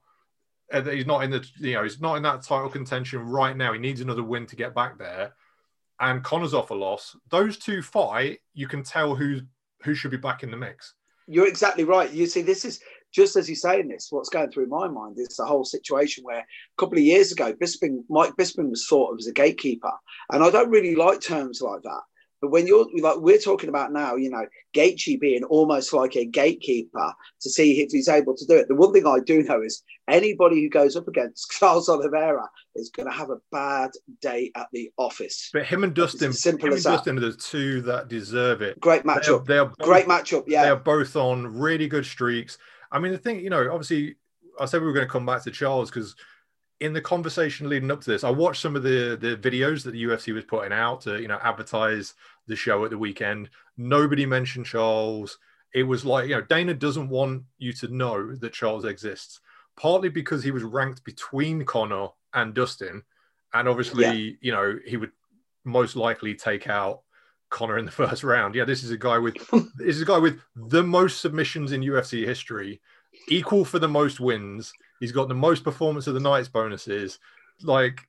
He's 0.72 1.04
not 1.04 1.22
in 1.22 1.30
the, 1.30 1.46
you 1.58 1.74
know, 1.74 1.82
he's 1.82 2.00
not 2.00 2.14
in 2.14 2.22
that 2.22 2.42
title 2.42 2.70
contention 2.70 3.20
right 3.20 3.54
now. 3.54 3.74
He 3.74 3.78
needs 3.78 4.00
another 4.00 4.22
win 4.22 4.46
to 4.46 4.56
get 4.56 4.74
back 4.74 4.96
there. 4.96 5.34
And 6.00 6.24
Conor's 6.24 6.54
off 6.54 6.70
a 6.70 6.74
loss. 6.74 7.14
Those 7.28 7.58
two 7.58 7.82
fight, 7.82 8.38
you 8.54 8.66
can 8.66 8.82
tell 8.82 9.14
who 9.14 9.40
who 9.82 9.94
should 9.94 10.12
be 10.12 10.16
back 10.16 10.42
in 10.42 10.50
the 10.50 10.56
mix. 10.56 10.94
You're 11.26 11.46
exactly 11.46 11.84
right. 11.84 12.10
You 12.10 12.26
see, 12.26 12.40
this 12.40 12.64
is 12.64 12.80
just 13.12 13.36
as 13.36 13.48
you're 13.48 13.56
saying 13.56 13.88
this, 13.88 14.08
what's 14.10 14.28
going 14.30 14.50
through 14.50 14.66
my 14.66 14.88
mind 14.88 15.16
is 15.18 15.36
the 15.36 15.44
whole 15.44 15.64
situation 15.64 16.24
where 16.24 16.40
a 16.40 16.44
couple 16.78 16.98
of 16.98 17.04
years 17.04 17.30
ago, 17.32 17.52
Bisping, 17.52 17.98
Mike 18.08 18.32
Bisping 18.38 18.70
was 18.70 18.86
thought 18.86 19.12
of 19.12 19.18
as 19.18 19.26
a 19.26 19.32
gatekeeper. 19.32 19.92
And 20.32 20.42
I 20.42 20.50
don't 20.50 20.70
really 20.70 20.94
like 20.96 21.20
terms 21.20 21.60
like 21.60 21.82
that. 21.82 22.00
But 22.40 22.50
when 22.50 22.66
you're 22.66 22.86
like 23.00 23.18
we're 23.18 23.38
talking 23.38 23.68
about 23.68 23.92
now, 23.92 24.16
you 24.16 24.28
know, 24.28 24.44
Gaethje 24.74 25.20
being 25.20 25.44
almost 25.44 25.92
like 25.92 26.16
a 26.16 26.24
gatekeeper 26.24 27.14
to 27.40 27.48
see 27.48 27.80
if 27.80 27.90
he's 27.92 28.08
able 28.08 28.36
to 28.36 28.44
do 28.46 28.56
it. 28.56 28.66
The 28.66 28.74
one 28.74 28.92
thing 28.92 29.06
I 29.06 29.18
do 29.24 29.44
know 29.44 29.62
is 29.62 29.84
anybody 30.08 30.60
who 30.60 30.68
goes 30.68 30.96
up 30.96 31.06
against 31.06 31.50
Charles 31.58 31.88
Oliveira 31.88 32.48
is 32.74 32.90
going 32.90 33.06
to 33.08 33.14
have 33.16 33.30
a 33.30 33.36
bad 33.52 33.90
day 34.20 34.50
at 34.56 34.66
the 34.72 34.90
office. 34.96 35.50
But 35.52 35.66
him 35.66 35.84
and 35.84 35.94
Dustin, 35.94 36.30
It's 36.30 36.38
as 36.38 36.42
simple 36.42 36.66
him 36.66 36.72
as 36.74 36.84
and 36.84 36.92
that. 36.94 36.96
Dustin 36.96 37.18
are 37.18 37.20
the 37.20 37.32
two 37.32 37.80
that 37.82 38.08
deserve 38.08 38.60
it. 38.60 38.80
Great 38.80 39.04
They 39.04 39.12
are- 39.12 39.20
matchup. 39.20 39.46
They 39.46 39.58
are, 39.58 39.66
both- 39.66 39.78
Great 39.78 40.06
matchup. 40.06 40.44
Yeah, 40.48 40.64
They 40.64 40.70
are 40.70 40.76
both 40.76 41.14
on 41.14 41.46
really 41.46 41.86
good 41.86 42.06
streaks. 42.06 42.58
I 42.92 42.98
mean, 42.98 43.12
the 43.12 43.18
thing, 43.18 43.40
you 43.40 43.50
know, 43.50 43.72
obviously, 43.72 44.16
I 44.60 44.66
said 44.66 44.80
we 44.80 44.86
were 44.86 44.92
going 44.92 45.06
to 45.06 45.12
come 45.12 45.26
back 45.26 45.42
to 45.44 45.50
Charles 45.50 45.90
because 45.90 46.14
in 46.80 46.92
the 46.92 47.00
conversation 47.00 47.68
leading 47.68 47.90
up 47.90 48.02
to 48.02 48.10
this, 48.10 48.22
I 48.22 48.30
watched 48.30 48.60
some 48.60 48.76
of 48.76 48.82
the 48.82 49.16
the 49.20 49.36
videos 49.36 49.82
that 49.84 49.92
the 49.92 50.04
UFC 50.04 50.34
was 50.34 50.44
putting 50.44 50.72
out 50.72 51.00
to, 51.02 51.20
you 51.20 51.28
know, 51.28 51.38
advertise 51.42 52.14
the 52.46 52.56
show 52.56 52.84
at 52.84 52.90
the 52.90 52.98
weekend. 52.98 53.48
Nobody 53.76 54.26
mentioned 54.26 54.66
Charles. 54.66 55.38
It 55.74 55.84
was 55.84 56.04
like, 56.04 56.28
you 56.28 56.34
know, 56.34 56.42
Dana 56.42 56.74
doesn't 56.74 57.08
want 57.08 57.44
you 57.58 57.72
to 57.74 57.88
know 57.88 58.34
that 58.36 58.52
Charles 58.52 58.84
exists, 58.84 59.40
partly 59.76 60.10
because 60.10 60.44
he 60.44 60.50
was 60.50 60.64
ranked 60.64 61.02
between 61.04 61.64
Conor 61.64 62.08
and 62.34 62.52
Dustin. 62.52 63.02
And 63.54 63.68
obviously, 63.68 64.38
you 64.40 64.52
know, 64.52 64.78
he 64.84 64.96
would 64.96 65.12
most 65.64 65.96
likely 65.96 66.34
take 66.34 66.68
out 66.68 67.02
Conor 67.52 67.78
in 67.78 67.84
the 67.84 67.90
first 68.02 68.24
round. 68.24 68.54
Yeah, 68.54 68.64
this 68.64 68.82
is 68.82 68.90
a 68.90 68.96
guy 68.96 69.18
with 69.18 69.36
this 69.76 69.96
is 69.96 70.02
a 70.02 70.06
guy 70.06 70.18
with 70.18 70.40
the 70.56 70.82
most 70.82 71.20
submissions 71.20 71.70
in 71.70 71.82
UFC 71.82 72.26
history, 72.26 72.80
equal 73.28 73.64
for 73.64 73.78
the 73.78 73.88
most 73.88 74.18
wins. 74.18 74.72
He's 74.98 75.12
got 75.12 75.28
the 75.28 75.34
most 75.34 75.62
performance 75.62 76.06
of 76.06 76.14
the 76.14 76.20
night's 76.20 76.48
bonuses. 76.48 77.18
Like 77.62 78.00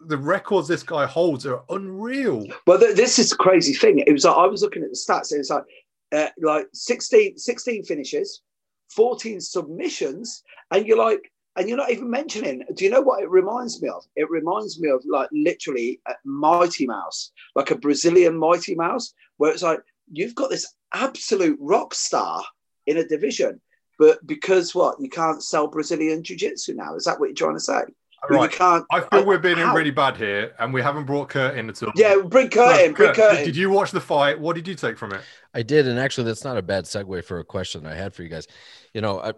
the 0.00 0.18
records 0.18 0.68
this 0.68 0.82
guy 0.82 1.06
holds 1.06 1.46
are 1.46 1.62
unreal. 1.68 2.46
But 2.66 2.80
th- 2.80 2.96
this 2.96 3.18
is 3.18 3.30
the 3.30 3.36
crazy 3.36 3.74
thing. 3.74 3.98
It 3.98 4.12
was 4.12 4.24
like 4.24 4.36
I 4.36 4.46
was 4.46 4.62
looking 4.62 4.82
at 4.82 4.90
the 4.90 4.96
stats. 4.96 5.32
It 5.32 5.38
was 5.38 5.50
like 5.50 5.64
uh, 6.12 6.28
like 6.42 6.66
16, 6.72 7.38
16 7.38 7.84
finishes, 7.84 8.42
14 8.90 9.40
submissions, 9.40 10.42
and 10.70 10.86
you're 10.86 10.98
like, 10.98 11.29
and 11.56 11.68
you're 11.68 11.78
not 11.78 11.90
even 11.90 12.10
mentioning. 12.10 12.64
Do 12.74 12.84
you 12.84 12.90
know 12.90 13.00
what 13.00 13.22
it 13.22 13.30
reminds 13.30 13.82
me 13.82 13.88
of? 13.88 14.04
It 14.16 14.30
reminds 14.30 14.80
me 14.80 14.90
of 14.90 15.02
like 15.08 15.28
literally 15.32 16.00
a 16.06 16.12
Mighty 16.24 16.86
Mouse, 16.86 17.32
like 17.54 17.70
a 17.70 17.76
Brazilian 17.76 18.36
Mighty 18.36 18.74
Mouse, 18.74 19.12
where 19.36 19.52
it's 19.52 19.62
like 19.62 19.80
you've 20.10 20.34
got 20.34 20.50
this 20.50 20.72
absolute 20.94 21.58
rock 21.60 21.94
star 21.94 22.44
in 22.86 22.98
a 22.98 23.06
division, 23.06 23.60
but 23.98 24.24
because 24.26 24.74
what 24.74 24.96
you 25.00 25.08
can't 25.08 25.42
sell 25.42 25.66
Brazilian 25.66 26.22
Jiu 26.22 26.36
Jitsu 26.36 26.74
now? 26.74 26.94
Is 26.94 27.04
that 27.04 27.18
what 27.18 27.26
you're 27.26 27.34
trying 27.34 27.56
to 27.56 27.60
say? 27.60 27.80
Right. 28.28 28.52
You 28.52 28.58
can't. 28.58 28.84
I 28.90 29.00
feel 29.00 29.20
uh, 29.20 29.24
we're 29.24 29.38
being 29.38 29.56
How? 29.56 29.74
really 29.74 29.90
bad 29.90 30.16
here, 30.16 30.54
and 30.58 30.74
we 30.74 30.82
haven't 30.82 31.04
brought 31.04 31.30
Kurt 31.30 31.56
in 31.56 31.70
at 31.70 31.82
all. 31.82 31.92
Yeah, 31.96 32.16
bring 32.22 32.50
Kurt 32.50 32.78
in. 32.80 32.92
Bring 32.92 33.08
Kurt, 33.08 33.16
Kurt 33.16 33.30
did, 33.32 33.38
in. 33.40 33.44
did 33.46 33.56
you 33.56 33.70
watch 33.70 33.92
the 33.92 34.00
fight? 34.00 34.38
What 34.38 34.56
did 34.56 34.68
you 34.68 34.74
take 34.74 34.98
from 34.98 35.12
it? 35.12 35.22
I 35.54 35.62
did, 35.62 35.88
and 35.88 35.98
actually, 35.98 36.24
that's 36.24 36.44
not 36.44 36.58
a 36.58 36.62
bad 36.62 36.84
segue 36.84 37.24
for 37.24 37.38
a 37.38 37.44
question 37.44 37.86
I 37.86 37.94
had 37.94 38.14
for 38.14 38.22
you 38.22 38.28
guys. 38.28 38.46
You 38.92 39.00
know, 39.00 39.20
I, 39.20 39.32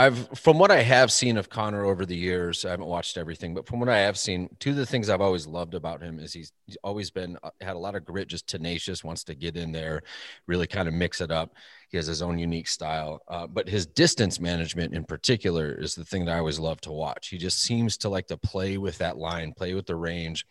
I've 0.00 0.28
from 0.38 0.60
what 0.60 0.70
I 0.70 0.82
have 0.82 1.10
seen 1.10 1.36
of 1.36 1.48
Conor 1.48 1.84
over 1.84 2.06
the 2.06 2.16
years, 2.16 2.64
I 2.64 2.70
haven't 2.70 2.86
watched 2.86 3.16
everything, 3.16 3.52
but 3.52 3.66
from 3.66 3.80
what 3.80 3.88
I 3.88 3.98
have 3.98 4.16
seen, 4.16 4.48
two 4.60 4.70
of 4.70 4.76
the 4.76 4.86
things 4.86 5.08
I've 5.08 5.20
always 5.20 5.48
loved 5.48 5.74
about 5.74 6.00
him 6.00 6.20
is 6.20 6.32
he's, 6.32 6.52
he's 6.66 6.78
always 6.84 7.10
been 7.10 7.36
uh, 7.42 7.50
had 7.60 7.74
a 7.74 7.80
lot 7.80 7.96
of 7.96 8.04
grit, 8.04 8.28
just 8.28 8.46
tenacious, 8.46 9.02
wants 9.02 9.24
to 9.24 9.34
get 9.34 9.56
in 9.56 9.72
there, 9.72 10.02
really 10.46 10.68
kind 10.68 10.86
of 10.86 10.94
mix 10.94 11.20
it 11.20 11.32
up. 11.32 11.52
He 11.88 11.96
has 11.96 12.06
his 12.06 12.22
own 12.22 12.38
unique 12.38 12.68
style, 12.68 13.22
uh, 13.26 13.48
but 13.48 13.68
his 13.68 13.86
distance 13.86 14.38
management 14.38 14.94
in 14.94 15.02
particular 15.02 15.72
is 15.72 15.96
the 15.96 16.04
thing 16.04 16.26
that 16.26 16.36
I 16.36 16.38
always 16.38 16.60
love 16.60 16.80
to 16.82 16.92
watch. 16.92 17.28
He 17.28 17.38
just 17.38 17.60
seems 17.60 17.96
to 17.98 18.08
like 18.08 18.28
to 18.28 18.36
play 18.36 18.78
with 18.78 18.98
that 18.98 19.18
line, 19.18 19.52
play 19.52 19.74
with 19.74 19.86
the 19.86 19.96
range, 19.96 20.46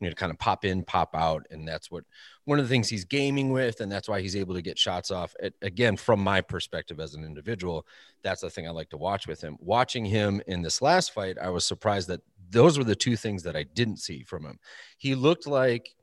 you 0.00 0.08
know, 0.08 0.14
kind 0.14 0.30
of 0.30 0.38
pop 0.38 0.64
in, 0.64 0.84
pop 0.84 1.16
out, 1.16 1.46
and 1.50 1.66
that's 1.66 1.90
what 1.90 2.04
one 2.44 2.58
of 2.58 2.64
the 2.64 2.68
things 2.68 2.88
he's 2.88 3.04
gaming 3.04 3.50
with, 3.52 3.80
and 3.80 3.90
that's 3.90 4.08
why 4.08 4.20
he's 4.20 4.36
able 4.36 4.54
to 4.54 4.62
get 4.62 4.78
shots 4.78 5.10
off. 5.10 5.34
It, 5.40 5.54
again, 5.62 5.96
from 5.96 6.20
my 6.20 6.40
perspective 6.40 6.98
as 6.98 7.14
an 7.14 7.24
individual, 7.24 7.86
that's 8.22 8.40
the 8.40 8.50
thing 8.50 8.66
I 8.66 8.70
like 8.70 8.90
to 8.90 8.96
watch 8.96 9.26
with 9.26 9.40
him. 9.40 9.56
Watching 9.60 10.04
him 10.04 10.42
in 10.46 10.62
this 10.62 10.82
last 10.82 11.12
fight, 11.12 11.38
I 11.40 11.50
was 11.50 11.64
surprised 11.64 12.08
that 12.08 12.20
those 12.50 12.78
were 12.78 12.84
the 12.84 12.96
two 12.96 13.16
things 13.16 13.44
that 13.44 13.56
I 13.56 13.62
didn't 13.62 13.98
see 13.98 14.24
from 14.24 14.44
him. 14.44 14.58
He 14.98 15.14
looked 15.14 15.46
like 15.46 15.94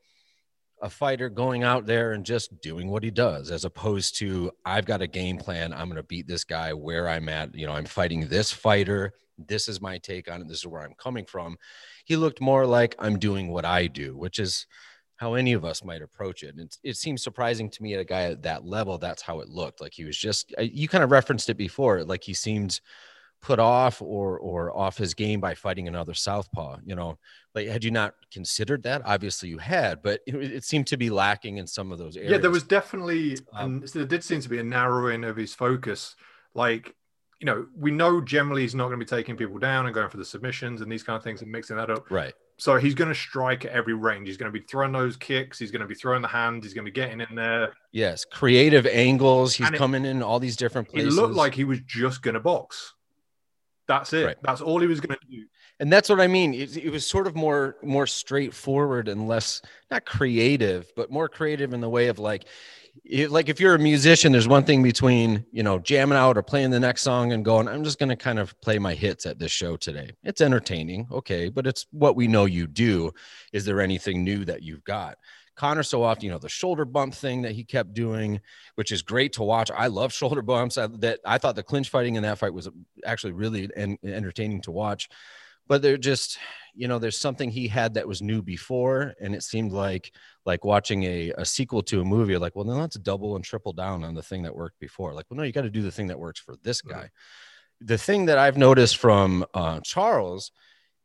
a 0.81 0.89
fighter 0.89 1.29
going 1.29 1.63
out 1.63 1.85
there 1.85 2.13
and 2.13 2.25
just 2.25 2.61
doing 2.61 2.89
what 2.89 3.03
he 3.03 3.11
does, 3.11 3.51
as 3.51 3.65
opposed 3.65 4.17
to 4.19 4.51
I've 4.65 4.85
got 4.85 5.01
a 5.01 5.07
game 5.07 5.37
plan. 5.37 5.73
I'm 5.73 5.87
going 5.87 5.97
to 5.97 6.03
beat 6.03 6.27
this 6.27 6.45
guy 6.45 6.73
where 6.73 7.09
I'm 7.09 7.27
at. 7.27 7.53
You 7.53 7.67
know, 7.67 7.73
I'm 7.73 7.85
fighting 7.85 8.27
this 8.27 8.51
fighter. 8.51 9.13
This 9.37 9.67
is 9.67 9.81
my 9.81 9.97
take 9.97 10.31
on 10.31 10.41
it. 10.41 10.47
This 10.47 10.59
is 10.59 10.67
where 10.67 10.81
I'm 10.81 10.95
coming 10.95 11.25
from. 11.25 11.57
He 12.05 12.15
looked 12.15 12.39
more 12.39 12.65
like 12.65 12.95
I'm 12.97 13.19
doing 13.19 13.49
what 13.49 13.65
I 13.65 13.87
do, 13.87 14.17
which 14.17 14.39
is 14.39 14.67
how 15.19 15.33
any 15.33 15.51
of 15.51 15.65
us 15.65 15.83
might 15.83 16.01
approach 16.01 16.43
it. 16.43 16.55
And 16.55 16.71
it 16.81 16.95
seems 16.95 17.21
surprising 17.21 17.69
to 17.71 17.83
me 17.83 17.93
at 17.93 17.99
a 17.99 18.05
guy 18.05 18.23
at 18.23 18.43
that 18.43 18.65
level. 18.65 18.97
That's 18.97 19.21
how 19.21 19.41
it 19.41 19.49
looked. 19.49 19.81
Like 19.81 19.93
he 19.93 20.05
was 20.05 20.17
just, 20.17 20.53
uh, 20.57 20.61
you 20.61 20.87
kind 20.87 21.03
of 21.03 21.11
referenced 21.11 21.49
it 21.49 21.57
before, 21.57 22.05
like 22.05 22.23
he 22.23 22.33
seemed 22.33 22.79
put 23.41 23.59
off 23.59 24.01
or 24.01 24.37
or 24.39 24.75
off 24.75 24.97
his 24.97 25.13
game 25.13 25.39
by 25.41 25.55
fighting 25.55 25.89
another 25.89 26.13
southpaw. 26.13 26.77
You 26.85 26.95
know, 26.95 27.17
like 27.53 27.67
had 27.67 27.83
you 27.83 27.91
not 27.91 28.13
considered 28.31 28.83
that? 28.83 29.01
Obviously 29.03 29.49
you 29.49 29.57
had, 29.57 30.01
but 30.01 30.21
it, 30.25 30.35
it 30.35 30.63
seemed 30.63 30.87
to 30.87 30.97
be 30.97 31.09
lacking 31.09 31.57
in 31.57 31.67
some 31.67 31.91
of 31.91 31.97
those 31.97 32.15
areas. 32.15 32.31
Yeah, 32.31 32.37
there 32.37 32.49
was 32.49 32.63
definitely, 32.63 33.39
Um, 33.53 33.79
and 33.81 33.87
there 33.89 34.05
did 34.05 34.23
seem 34.23 34.39
to 34.39 34.49
be 34.49 34.59
a 34.59 34.63
narrowing 34.63 35.25
of 35.25 35.35
his 35.35 35.53
focus. 35.53 36.15
Like 36.53 36.95
you 37.41 37.45
know, 37.45 37.67
we 37.75 37.91
know 37.91 38.21
generally 38.21 38.61
he's 38.61 38.75
not 38.75 38.87
going 38.87 38.99
to 38.99 39.05
be 39.05 39.09
taking 39.09 39.35
people 39.35 39.59
down 39.59 39.85
and 39.85 39.93
going 39.93 40.09
for 40.09 40.17
the 40.17 40.25
submissions 40.25 40.81
and 40.81 40.89
these 40.89 41.03
kind 41.03 41.17
of 41.17 41.23
things 41.23 41.41
and 41.41 41.51
mixing 41.51 41.77
that 41.77 41.89
up. 41.89 42.09
Right. 42.09 42.33
So 42.59 42.75
he's 42.77 42.93
going 42.93 43.07
to 43.07 43.15
strike 43.15 43.63
at 43.63 43.71
every 43.71 43.93
range. 43.93 44.27
He's 44.27 44.35
going 44.37 44.51
to 44.51 44.59
be 44.59 44.65
throwing 44.65 44.91
those 44.91 45.15
kicks. 45.15 45.57
He's 45.57 45.71
going 45.71 45.81
to 45.81 45.87
be 45.87 45.95
throwing 45.95 46.21
the 46.21 46.27
hand. 46.27 46.61
He's 46.63 46.73
going 46.73 46.83
to 46.85 46.91
be 46.91 46.95
getting 46.95 47.21
in 47.21 47.33
there. 47.33 47.73
Yes, 47.93 48.25
creative 48.25 48.85
angles. 48.85 49.55
He's 49.55 49.67
And 49.67 49.75
it- 49.75 49.79
coming 49.79 50.05
in 50.05 50.21
all 50.21 50.39
these 50.39 50.57
different 50.57 50.89
places. 50.89 51.17
It 51.17 51.21
looked 51.21 51.35
like 51.35 51.55
he 51.55 51.63
was 51.63 51.79
just 51.81 52.21
going 52.21 52.33
to 52.33 52.39
box. 52.41 52.93
That's 53.87 54.11
it. 54.13 54.25
Right. 54.25 54.37
That's 54.43 54.61
all 54.61 54.79
he 54.81 54.87
was 54.87 54.99
going 54.99 55.17
to 55.19 55.27
do. 55.31 55.45
And 55.79 55.91
that's 55.91 56.09
what 56.09 56.19
I 56.19 56.27
mean. 56.27 56.53
It, 56.53 56.75
it 56.77 56.89
was 56.89 57.05
sort 57.05 57.25
of 57.27 57.35
more 57.35 57.77
more 57.81 58.05
straightforward 58.07 59.07
and 59.07 59.27
less 59.27 59.61
not 59.89 60.05
creative, 60.05 60.91
but 60.95 61.11
more 61.11 61.29
creative 61.29 61.73
in 61.73 61.81
the 61.81 61.89
way 61.89 62.07
of 62.07 62.19
like, 62.19 62.45
it, 63.05 63.31
like 63.31 63.47
if 63.47 63.61
you're 63.61 63.75
a 63.75 63.79
musician, 63.79 64.31
there's 64.33 64.47
one 64.47 64.65
thing 64.65 64.83
between 64.83 65.45
you 65.51 65.63
know 65.63 65.79
jamming 65.79 66.17
out 66.17 66.37
or 66.37 66.43
playing 66.43 66.71
the 66.71 66.79
next 66.79 67.01
song 67.01 67.31
and 67.31 67.45
going, 67.45 67.67
I'm 67.67 67.83
just 67.83 67.97
going 67.97 68.09
to 68.09 68.17
kind 68.17 68.39
of 68.39 68.59
play 68.61 68.77
my 68.77 68.93
hits 68.93 69.25
at 69.25 69.39
this 69.39 69.51
show 69.51 69.77
today. 69.77 70.11
It's 70.23 70.41
entertaining, 70.41 71.07
okay, 71.11 71.49
but 71.49 71.65
it's 71.65 71.85
what 71.91 72.15
we 72.15 72.27
know 72.27 72.45
you 72.45 72.67
do. 72.67 73.11
Is 73.53 73.63
there 73.63 73.79
anything 73.79 74.23
new 74.23 74.43
that 74.45 74.63
you've 74.63 74.83
got? 74.83 75.17
Conor 75.59 75.83
so 75.83 76.03
often, 76.03 76.23
you 76.23 76.31
know, 76.31 76.37
the 76.37 76.47
shoulder 76.47 76.85
bump 76.85 77.13
thing 77.13 77.41
that 77.41 77.51
he 77.51 77.65
kept 77.65 77.93
doing, 77.93 78.39
which 78.75 78.93
is 78.93 79.01
great 79.01 79.33
to 79.33 79.43
watch. 79.43 79.69
I 79.69 79.87
love 79.87 80.13
shoulder 80.19 80.41
bumps. 80.41 80.77
I, 80.77 80.87
that 80.87 81.19
I 81.25 81.37
thought 81.37 81.55
the 81.55 81.63
clinch 81.63 81.89
fighting 81.89 82.15
in 82.15 82.23
that 82.23 82.37
fight 82.37 82.53
was 82.53 82.69
actually 83.05 83.33
really 83.33 83.69
en- 83.75 83.97
entertaining 84.03 84.61
to 84.61 84.71
watch. 84.71 85.09
But 85.69 85.81
they're 85.81 85.97
just, 85.97 86.37
you 86.73 86.87
know, 86.89 86.99
there's 86.99 87.17
something 87.17 87.49
he 87.49 87.69
had 87.69 87.93
that 87.93 88.07
was 88.07 88.21
new 88.21 88.41
before, 88.41 89.13
and 89.21 89.33
it 89.33 89.43
seemed 89.43 89.71
like 89.71 90.11
like 90.45 90.65
watching 90.65 91.03
a, 91.03 91.31
a 91.37 91.45
sequel 91.45 91.81
to 91.83 92.01
a 92.01 92.05
movie. 92.05 92.35
Like, 92.37 92.55
well, 92.55 92.65
then 92.65 92.79
let's 92.79 92.97
double 92.97 93.37
and 93.37 93.45
triple 93.45 93.71
down 93.71 94.03
on 94.03 94.15
the 94.15 94.23
thing 94.23 94.43
that 94.43 94.55
worked 94.55 94.79
before. 94.79 95.13
Like, 95.13 95.27
well, 95.29 95.37
no, 95.37 95.43
you 95.43 95.53
got 95.53 95.61
to 95.61 95.69
do 95.69 95.83
the 95.83 95.91
thing 95.91 96.07
that 96.07 96.19
works 96.19 96.41
for 96.41 96.55
this 96.63 96.81
guy. 96.81 97.09
The 97.79 97.97
thing 97.97 98.25
that 98.25 98.37
I've 98.37 98.57
noticed 98.57 98.97
from 98.97 99.45
uh, 99.53 99.79
Charles 99.81 100.51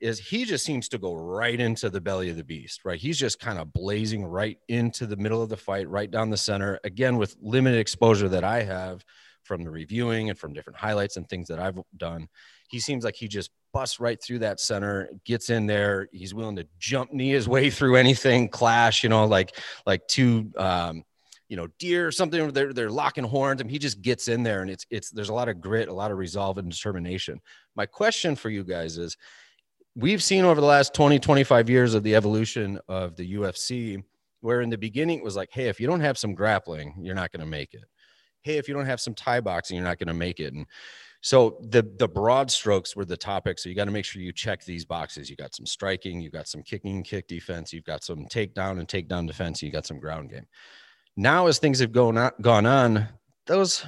is 0.00 0.18
he 0.18 0.44
just 0.44 0.64
seems 0.64 0.88
to 0.88 0.98
go 0.98 1.14
right 1.14 1.58
into 1.58 1.88
the 1.88 2.00
belly 2.00 2.28
of 2.28 2.36
the 2.36 2.44
beast, 2.44 2.84
right? 2.84 2.98
He's 2.98 3.18
just 3.18 3.38
kind 3.38 3.58
of 3.58 3.72
blazing 3.72 4.24
right 4.24 4.58
into 4.68 5.06
the 5.06 5.16
middle 5.16 5.40
of 5.40 5.48
the 5.48 5.56
fight, 5.56 5.88
right 5.88 6.10
down 6.10 6.30
the 6.30 6.36
center. 6.36 6.80
Again, 6.84 7.16
with 7.16 7.36
limited 7.40 7.78
exposure 7.78 8.28
that 8.28 8.44
I 8.44 8.62
have 8.64 9.04
from 9.44 9.62
the 9.62 9.70
reviewing 9.70 10.30
and 10.30 10.38
from 10.38 10.52
different 10.52 10.78
highlights 10.78 11.16
and 11.16 11.28
things 11.28 11.48
that 11.48 11.58
I've 11.58 11.78
done, 11.96 12.28
he 12.68 12.80
seems 12.80 13.04
like 13.04 13.14
he 13.14 13.28
just 13.28 13.50
busts 13.74 14.00
right 14.00 14.22
through 14.22 14.38
that 14.38 14.60
center, 14.60 15.10
gets 15.26 15.50
in 15.50 15.66
there. 15.66 16.08
He's 16.12 16.32
willing 16.32 16.56
to 16.56 16.66
jump 16.78 17.12
knee 17.12 17.30
his 17.30 17.46
way 17.46 17.68
through 17.68 17.96
anything, 17.96 18.48
clash, 18.48 19.02
you 19.02 19.10
know, 19.10 19.26
like 19.26 19.58
like 19.84 20.08
two 20.08 20.50
um, 20.56 21.04
you 21.48 21.56
know, 21.56 21.66
deer 21.78 22.06
or 22.06 22.12
something. 22.12 22.50
They're 22.52 22.72
they're 22.72 22.90
locking 22.90 23.24
horns, 23.24 23.60
and 23.60 23.70
he 23.70 23.78
just 23.78 24.00
gets 24.00 24.28
in 24.28 24.42
there, 24.42 24.62
and 24.62 24.70
it's 24.70 24.86
it's 24.88 25.10
there's 25.10 25.28
a 25.28 25.34
lot 25.34 25.50
of 25.50 25.60
grit, 25.60 25.88
a 25.88 25.92
lot 25.92 26.10
of 26.10 26.16
resolve 26.16 26.56
and 26.56 26.70
determination. 26.70 27.40
My 27.76 27.84
question 27.84 28.36
for 28.36 28.48
you 28.48 28.64
guys 28.64 28.96
is 28.96 29.18
we've 29.96 30.22
seen 30.22 30.44
over 30.44 30.60
the 30.60 30.66
last 30.66 30.92
20 30.94 31.18
25 31.18 31.70
years 31.70 31.94
of 31.94 32.02
the 32.02 32.14
evolution 32.14 32.78
of 32.88 33.14
the 33.16 33.34
ufc 33.34 34.02
where 34.40 34.60
in 34.60 34.70
the 34.70 34.78
beginning 34.78 35.18
it 35.18 35.24
was 35.24 35.36
like 35.36 35.50
hey 35.52 35.68
if 35.68 35.78
you 35.78 35.86
don't 35.86 36.00
have 36.00 36.18
some 36.18 36.34
grappling 36.34 36.94
you're 37.00 37.14
not 37.14 37.30
going 37.30 37.40
to 37.40 37.46
make 37.46 37.74
it 37.74 37.84
hey 38.42 38.56
if 38.56 38.66
you 38.68 38.74
don't 38.74 38.86
have 38.86 39.00
some 39.00 39.14
thai 39.14 39.40
boxing 39.40 39.76
you're 39.76 39.84
not 39.84 39.98
going 39.98 40.08
to 40.08 40.14
make 40.14 40.40
it 40.40 40.52
and 40.52 40.66
so 41.24 41.56
the 41.62 41.82
the 41.96 42.06
broad 42.06 42.50
strokes 42.50 42.94
were 42.94 43.06
the 43.06 43.16
topic 43.16 43.58
so 43.58 43.70
you 43.70 43.74
got 43.74 43.86
to 43.86 43.90
make 43.90 44.04
sure 44.04 44.20
you 44.20 44.30
check 44.30 44.62
these 44.64 44.84
boxes 44.84 45.30
you 45.30 45.36
got 45.36 45.54
some 45.54 45.64
striking 45.64 46.20
you 46.20 46.30
got 46.30 46.46
some 46.46 46.62
kicking 46.62 47.02
kick 47.02 47.26
defense 47.26 47.72
you've 47.72 47.84
got 47.84 48.04
some 48.04 48.26
takedown 48.26 48.78
and 48.78 48.86
takedown 48.88 49.26
defense 49.26 49.62
you 49.62 49.70
got 49.70 49.86
some 49.86 49.98
ground 49.98 50.28
game 50.28 50.46
now 51.16 51.46
as 51.46 51.58
things 51.58 51.78
have 51.78 51.92
gone 51.92 52.18
on, 52.18 52.30
gone 52.42 52.66
on 52.66 53.08
those 53.46 53.86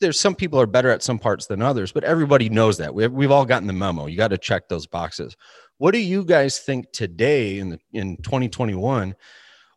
there's 0.00 0.20
some 0.20 0.34
people 0.34 0.60
are 0.60 0.66
better 0.66 0.90
at 0.90 1.02
some 1.02 1.18
parts 1.18 1.46
than 1.46 1.62
others, 1.62 1.90
but 1.90 2.04
everybody 2.04 2.50
knows 2.50 2.76
that. 2.76 2.94
We've, 2.94 3.10
we've 3.10 3.30
all 3.30 3.46
gotten 3.46 3.66
the 3.66 3.72
memo. 3.72 4.04
You 4.06 4.16
got 4.18 4.28
to 4.28 4.36
check 4.36 4.68
those 4.68 4.86
boxes. 4.86 5.36
What 5.78 5.92
do 5.92 5.98
you 5.98 6.22
guys 6.22 6.58
think 6.58 6.92
today 6.92 7.58
in 7.58 7.70
the, 7.70 7.78
in 7.94 8.18
2021? 8.18 9.14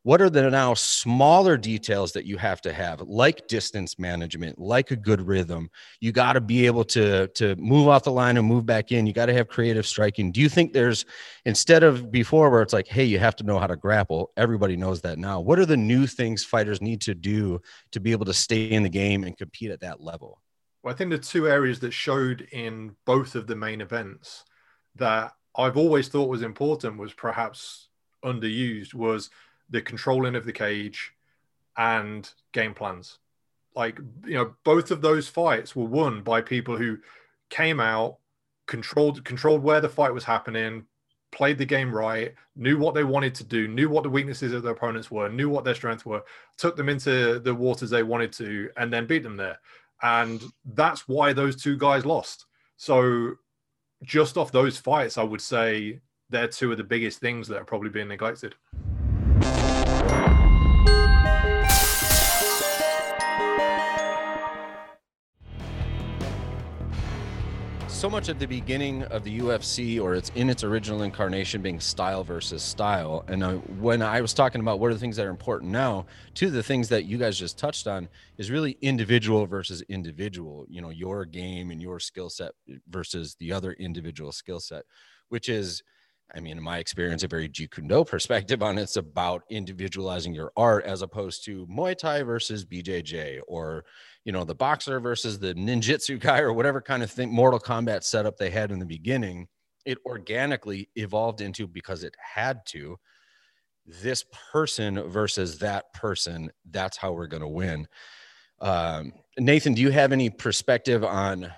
What 0.10 0.24
are 0.24 0.30
the 0.32 0.50
now 0.50 0.74
smaller 0.74 1.56
details 1.56 2.13
that 2.13 2.25
you 2.25 2.38
have 2.38 2.62
to 2.62 2.74
have, 2.74 3.00
like 3.01 3.48
distance 3.48 4.00
management, 4.00 4.58
like 4.58 4.89
a 4.89 4.96
good 4.96 5.22
rhythm? 5.22 5.70
You 6.00 6.12
got 6.12 6.34
to 6.34 6.42
be 6.42 6.66
able 6.66 6.84
to 6.86 7.28
to 7.28 7.56
move 7.58 7.88
off 7.88 8.06
the 8.06 8.12
line 8.12 8.36
and 8.36 8.48
move 8.48 8.66
back 8.66 8.92
in. 8.92 9.06
You 9.06 9.13
got 9.13 9.28
to 9.28 9.36
have 9.36 9.50
creative 9.50 9.86
striking. 9.86 10.32
Do 10.32 10.41
you 10.41 10.50
think 10.50 10.74
there's 10.74 11.06
instead 11.45 11.84
of 11.84 12.12
before 12.12 12.50
where 12.50 12.63
it's 12.63 12.74
like, 12.74 12.88
hey, 12.88 13.04
you 13.04 13.19
have 13.19 13.36
to 13.36 13.43
know 13.43 13.60
how 13.60 13.67
to 13.67 13.76
grapple? 13.76 14.32
Everybody 14.36 14.76
knows 14.76 15.00
that 15.02 15.19
now. 15.19 15.41
What 15.41 15.60
are 15.60 15.65
the 15.67 15.78
new 15.78 16.08
things 16.08 16.43
fighters 16.43 16.82
need 16.82 17.02
to 17.02 17.13
do 17.13 17.62
to 17.91 18.00
be 18.00 18.12
able 18.12 18.26
to 18.26 18.34
stay 18.34 18.65
in 18.72 18.82
the 18.82 18.89
game 18.89 19.24
and 19.24 19.38
compete 19.38 19.69
at 19.69 19.82
that 19.82 20.02
level? 20.02 20.41
Well, 20.82 20.91
I 20.91 20.98
think 20.98 21.12
the 21.12 21.19
two 21.19 21.48
areas 21.48 21.82
that 21.82 21.93
showed 21.93 22.48
in 22.52 22.95
both 23.06 23.36
of 23.36 23.45
the 23.45 23.56
main 23.56 23.80
events 23.80 24.43
that 24.95 25.34
I've 25.56 25.78
always 25.78 26.08
thought 26.08 26.30
was 26.30 26.41
important 26.41 26.98
was 26.98 27.13
perhaps 27.13 27.89
underused 28.26 28.95
was 28.95 29.30
the 29.69 29.82
controlling 29.82 30.36
of 30.36 30.45
the 30.45 30.53
cage 30.53 31.13
and 31.77 32.32
game 32.51 32.73
plans. 32.73 33.19
Like, 33.75 33.99
you 34.25 34.34
know, 34.34 34.55
both 34.63 34.91
of 34.91 35.01
those 35.01 35.27
fights 35.27 35.75
were 35.75 35.86
won 35.86 36.21
by 36.21 36.41
people 36.41 36.75
who 36.75 36.97
came 37.49 37.79
out, 37.79 38.17
controlled 38.67 39.23
controlled 39.23 39.63
where 39.63 39.82
the 39.82 39.89
fight 39.89 40.13
was 40.13 40.23
happening, 40.23 40.86
played 41.32 41.58
the 41.58 41.65
game 41.65 41.93
right, 41.93 42.34
knew 42.55 42.77
what 42.77 42.95
they 42.95 43.03
wanted 43.03 43.36
to 43.36 43.43
do, 43.43 43.67
knew 43.67 43.89
what 43.89 44.03
the 44.03 44.10
weaknesses 44.10 44.53
of 44.53 44.63
their 44.63 44.73
opponents 44.73 45.12
were, 45.12 45.29
knew 45.29 45.49
what 45.49 45.63
their 45.63 45.75
strengths 45.75 46.05
were, 46.05 46.23
took 46.58 46.75
them 46.75 46.89
into 46.89 47.39
the 47.39 47.53
waters 47.53 47.89
they 47.89 48.03
wanted 48.03 48.32
to, 48.34 48.69
and 48.77 48.91
then 48.91 49.05
beat 49.05 49.23
them 49.23 49.38
there. 49.38 49.60
And 50.01 50.41
that's 50.65 51.08
why 51.08 51.34
those 51.34 51.55
two 51.55 51.77
guys 51.77 52.05
lost. 52.05 52.45
So 52.77 53.36
just 54.03 54.38
off 54.38 54.51
those 54.51 54.77
fights, 54.77 55.17
I 55.17 55.23
would 55.23 55.41
say 55.41 55.99
they're 56.29 56.47
two 56.47 56.71
of 56.71 56.77
the 56.77 56.84
biggest 56.84 57.19
things 57.19 57.47
that 57.47 57.58
are 57.58 57.65
probably 57.65 57.89
being 57.89 58.08
neglected. 58.08 58.55
So 68.00 68.10
much 68.10 68.30
at 68.30 68.40
the 68.40 68.46
beginning 68.46 69.04
of 69.04 69.26
the 69.26 69.40
UFC, 69.40 70.02
or 70.02 70.16
it's 70.16 70.32
in 70.34 70.50
its 70.50 70.64
original 70.64 71.02
incarnation, 71.02 71.62
being 71.62 71.82
style 71.82 72.24
versus 72.24 72.64
style. 72.64 73.26
And 73.28 73.44
uh, 73.44 73.56
when 73.56 74.02
I 74.02 74.22
was 74.22 74.34
talking 74.34 74.62
about 74.62 74.80
what 74.80 74.90
are 74.90 74.94
the 74.94 75.00
things 75.02 75.18
that 75.18 75.26
are 75.26 75.30
important 75.30 75.74
now, 75.74 76.06
two 76.34 76.48
of 76.48 76.54
the 76.54 76.64
things 76.64 76.88
that 76.88 77.04
you 77.04 77.18
guys 77.18 77.38
just 77.38 77.58
touched 77.58 77.88
on 77.88 78.08
is 78.38 78.50
really 78.50 78.78
individual 78.82 79.46
versus 79.46 79.82
individual. 79.90 80.66
You 80.70 80.82
know, 80.82 80.92
your 80.92 81.26
game 81.26 81.72
and 81.72 81.82
your 81.82 82.00
skill 82.00 82.30
set 82.30 82.54
versus 82.88 83.36
the 83.38 83.52
other 83.52 83.74
individual 83.74 84.32
skill 84.32 84.62
set, 84.62 84.84
which 85.28 85.50
is. 85.50 85.84
I 86.32 86.42
mean, 86.42 86.58
in 86.58 86.64
my 86.64 86.78
experience, 86.78 87.24
a 87.24 87.28
very 87.28 87.50
Jeet 87.50 87.72
Kune 87.72 87.88
Do 87.88 88.06
perspective 88.06 88.62
on 88.62 88.78
it. 88.78 88.84
it's 88.84 88.98
about 88.98 89.42
individualizing 89.50 90.32
your 90.32 90.52
art 90.56 90.86
as 90.86 91.02
opposed 91.02 91.44
to 91.46 91.66
Muay 91.66 91.98
Thai 91.98 92.22
versus 92.22 92.66
BJJ 92.66 93.40
or 93.48 93.84
you 94.30 94.34
know 94.34 94.44
the 94.44 94.54
boxer 94.54 95.00
versus 95.00 95.39
the 95.39 95.56
ninjutsu 95.56 96.20
guy 96.20 96.38
or 96.38 96.54
whatever 96.54 96.80
kind 96.80 97.02
of 97.02 97.10
thing 97.10 97.34
mortal 97.34 97.60
kombat 97.60 98.04
setup 98.04 98.38
they 98.38 98.52
had 98.52 98.72
in 98.72 98.78
the 98.78 98.86
beginning 98.86 99.48
it 99.86 99.98
organically 100.06 100.88
evolved 100.96 101.42
into 101.42 101.65
because 101.65 102.04
it 102.04 102.13
had 102.20 102.63
to 102.68 102.96
this 103.88 104.24
person 104.52 105.02
versus 105.10 105.58
that 105.58 105.92
person. 105.94 106.52
That's 106.70 106.96
how 106.96 107.13
we're 107.13 107.26
going 107.26 107.42
to 107.42 107.48
win. 107.48 107.88
Um, 108.62 109.13
nathan 109.39 109.74
do 109.74 109.82
you 109.82 109.89
have 109.89 110.12
any 110.12 110.30
perspective 110.30 111.04
on 111.04 111.52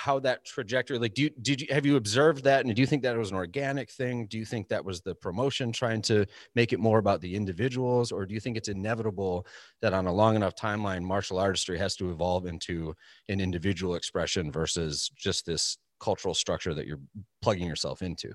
how 0.00 0.18
that 0.18 0.42
trajectory 0.46 0.98
like 0.98 1.12
do 1.12 1.22
you 1.22 1.30
did 1.42 1.60
you 1.60 1.66
have 1.70 1.84
you 1.84 1.96
observed 1.96 2.42
that 2.42 2.64
and 2.64 2.74
do 2.74 2.80
you 2.80 2.86
think 2.86 3.02
that 3.02 3.14
was 3.14 3.30
an 3.30 3.36
organic 3.36 3.90
thing 3.90 4.26
do 4.26 4.38
you 4.38 4.46
think 4.46 4.66
that 4.66 4.82
was 4.82 5.02
the 5.02 5.14
promotion 5.14 5.70
trying 5.70 6.00
to 6.00 6.24
make 6.54 6.72
it 6.72 6.80
more 6.80 6.98
about 6.98 7.20
the 7.20 7.34
individuals 7.34 8.10
or 8.10 8.24
do 8.24 8.32
you 8.32 8.40
think 8.40 8.56
it's 8.56 8.68
inevitable 8.68 9.46
that 9.82 9.92
on 9.92 10.06
a 10.06 10.12
long 10.12 10.36
enough 10.36 10.54
timeline 10.54 11.02
martial 11.02 11.38
artistry 11.38 11.76
has 11.76 11.96
to 11.96 12.10
evolve 12.10 12.46
into 12.46 12.94
an 13.28 13.40
individual 13.40 13.94
expression 13.94 14.50
versus 14.50 15.10
just 15.16 15.44
this 15.44 15.76
cultural 16.00 16.32
structure 16.32 16.72
that 16.72 16.86
you're 16.86 17.00
plugging 17.42 17.68
yourself 17.68 18.00
into 18.00 18.32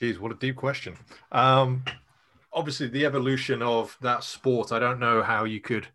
Geez, 0.00 0.18
what 0.18 0.32
a 0.32 0.34
deep 0.36 0.56
question. 0.56 0.96
Um, 1.30 1.84
obviously, 2.54 2.88
the 2.88 3.04
evolution 3.04 3.60
of 3.60 3.98
that 4.00 4.24
sport, 4.24 4.72
I 4.72 4.78
don't 4.78 4.98
know 4.98 5.22
how 5.22 5.44
you 5.44 5.60
could 5.60 5.86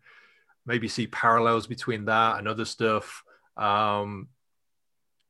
maybe 0.64 0.86
see 0.86 1.08
parallels 1.08 1.66
between 1.66 2.04
that 2.04 2.38
and 2.38 2.46
other 2.46 2.64
stuff. 2.64 3.24
Um, 3.56 4.28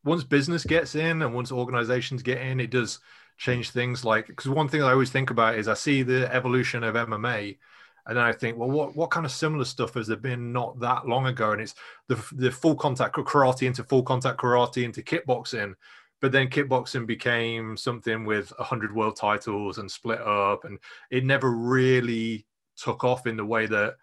once 0.06 0.24
business 0.24 0.64
gets 0.64 0.94
in 0.94 1.22
and 1.22 1.34
once 1.34 1.52
organizations 1.52 2.22
get 2.22 2.40
in, 2.40 2.60
it 2.60 2.70
does 2.70 3.00
change 3.36 3.70
things. 3.70 4.04
Like, 4.04 4.28
because 4.28 4.48
one 4.48 4.68
thing 4.68 4.82
I 4.82 4.92
always 4.92 5.10
think 5.10 5.30
about 5.30 5.56
is 5.56 5.68
I 5.68 5.74
see 5.74 6.02
the 6.02 6.32
evolution 6.34 6.82
of 6.82 6.94
MMA. 6.94 7.58
And 8.06 8.16
then 8.16 8.24
I 8.24 8.32
think, 8.32 8.56
well, 8.56 8.70
what, 8.70 8.94
what 8.94 9.10
kind 9.10 9.26
of 9.26 9.32
similar 9.32 9.64
stuff 9.64 9.94
has 9.94 10.06
there 10.06 10.16
been 10.16 10.52
not 10.52 10.78
that 10.80 11.08
long 11.08 11.26
ago? 11.26 11.52
And 11.52 11.60
it's 11.60 11.74
the, 12.06 12.14
the 12.32 12.52
full 12.52 12.76
contact 12.76 13.16
karate 13.16 13.66
into 13.66 13.82
full 13.82 14.04
contact 14.04 14.38
karate 14.38 14.84
into 14.84 15.02
kickboxing 15.02 15.74
but 16.20 16.32
then 16.32 16.48
kickboxing 16.48 17.06
became 17.06 17.76
something 17.76 18.24
with 18.24 18.52
100 18.58 18.94
world 18.94 19.16
titles 19.16 19.78
and 19.78 19.90
split 19.90 20.20
up 20.20 20.64
and 20.64 20.78
it 21.10 21.24
never 21.24 21.50
really 21.50 22.46
took 22.76 23.04
off 23.04 23.26
in 23.26 23.36
the 23.36 23.44
way 23.44 23.66
that 23.66 23.96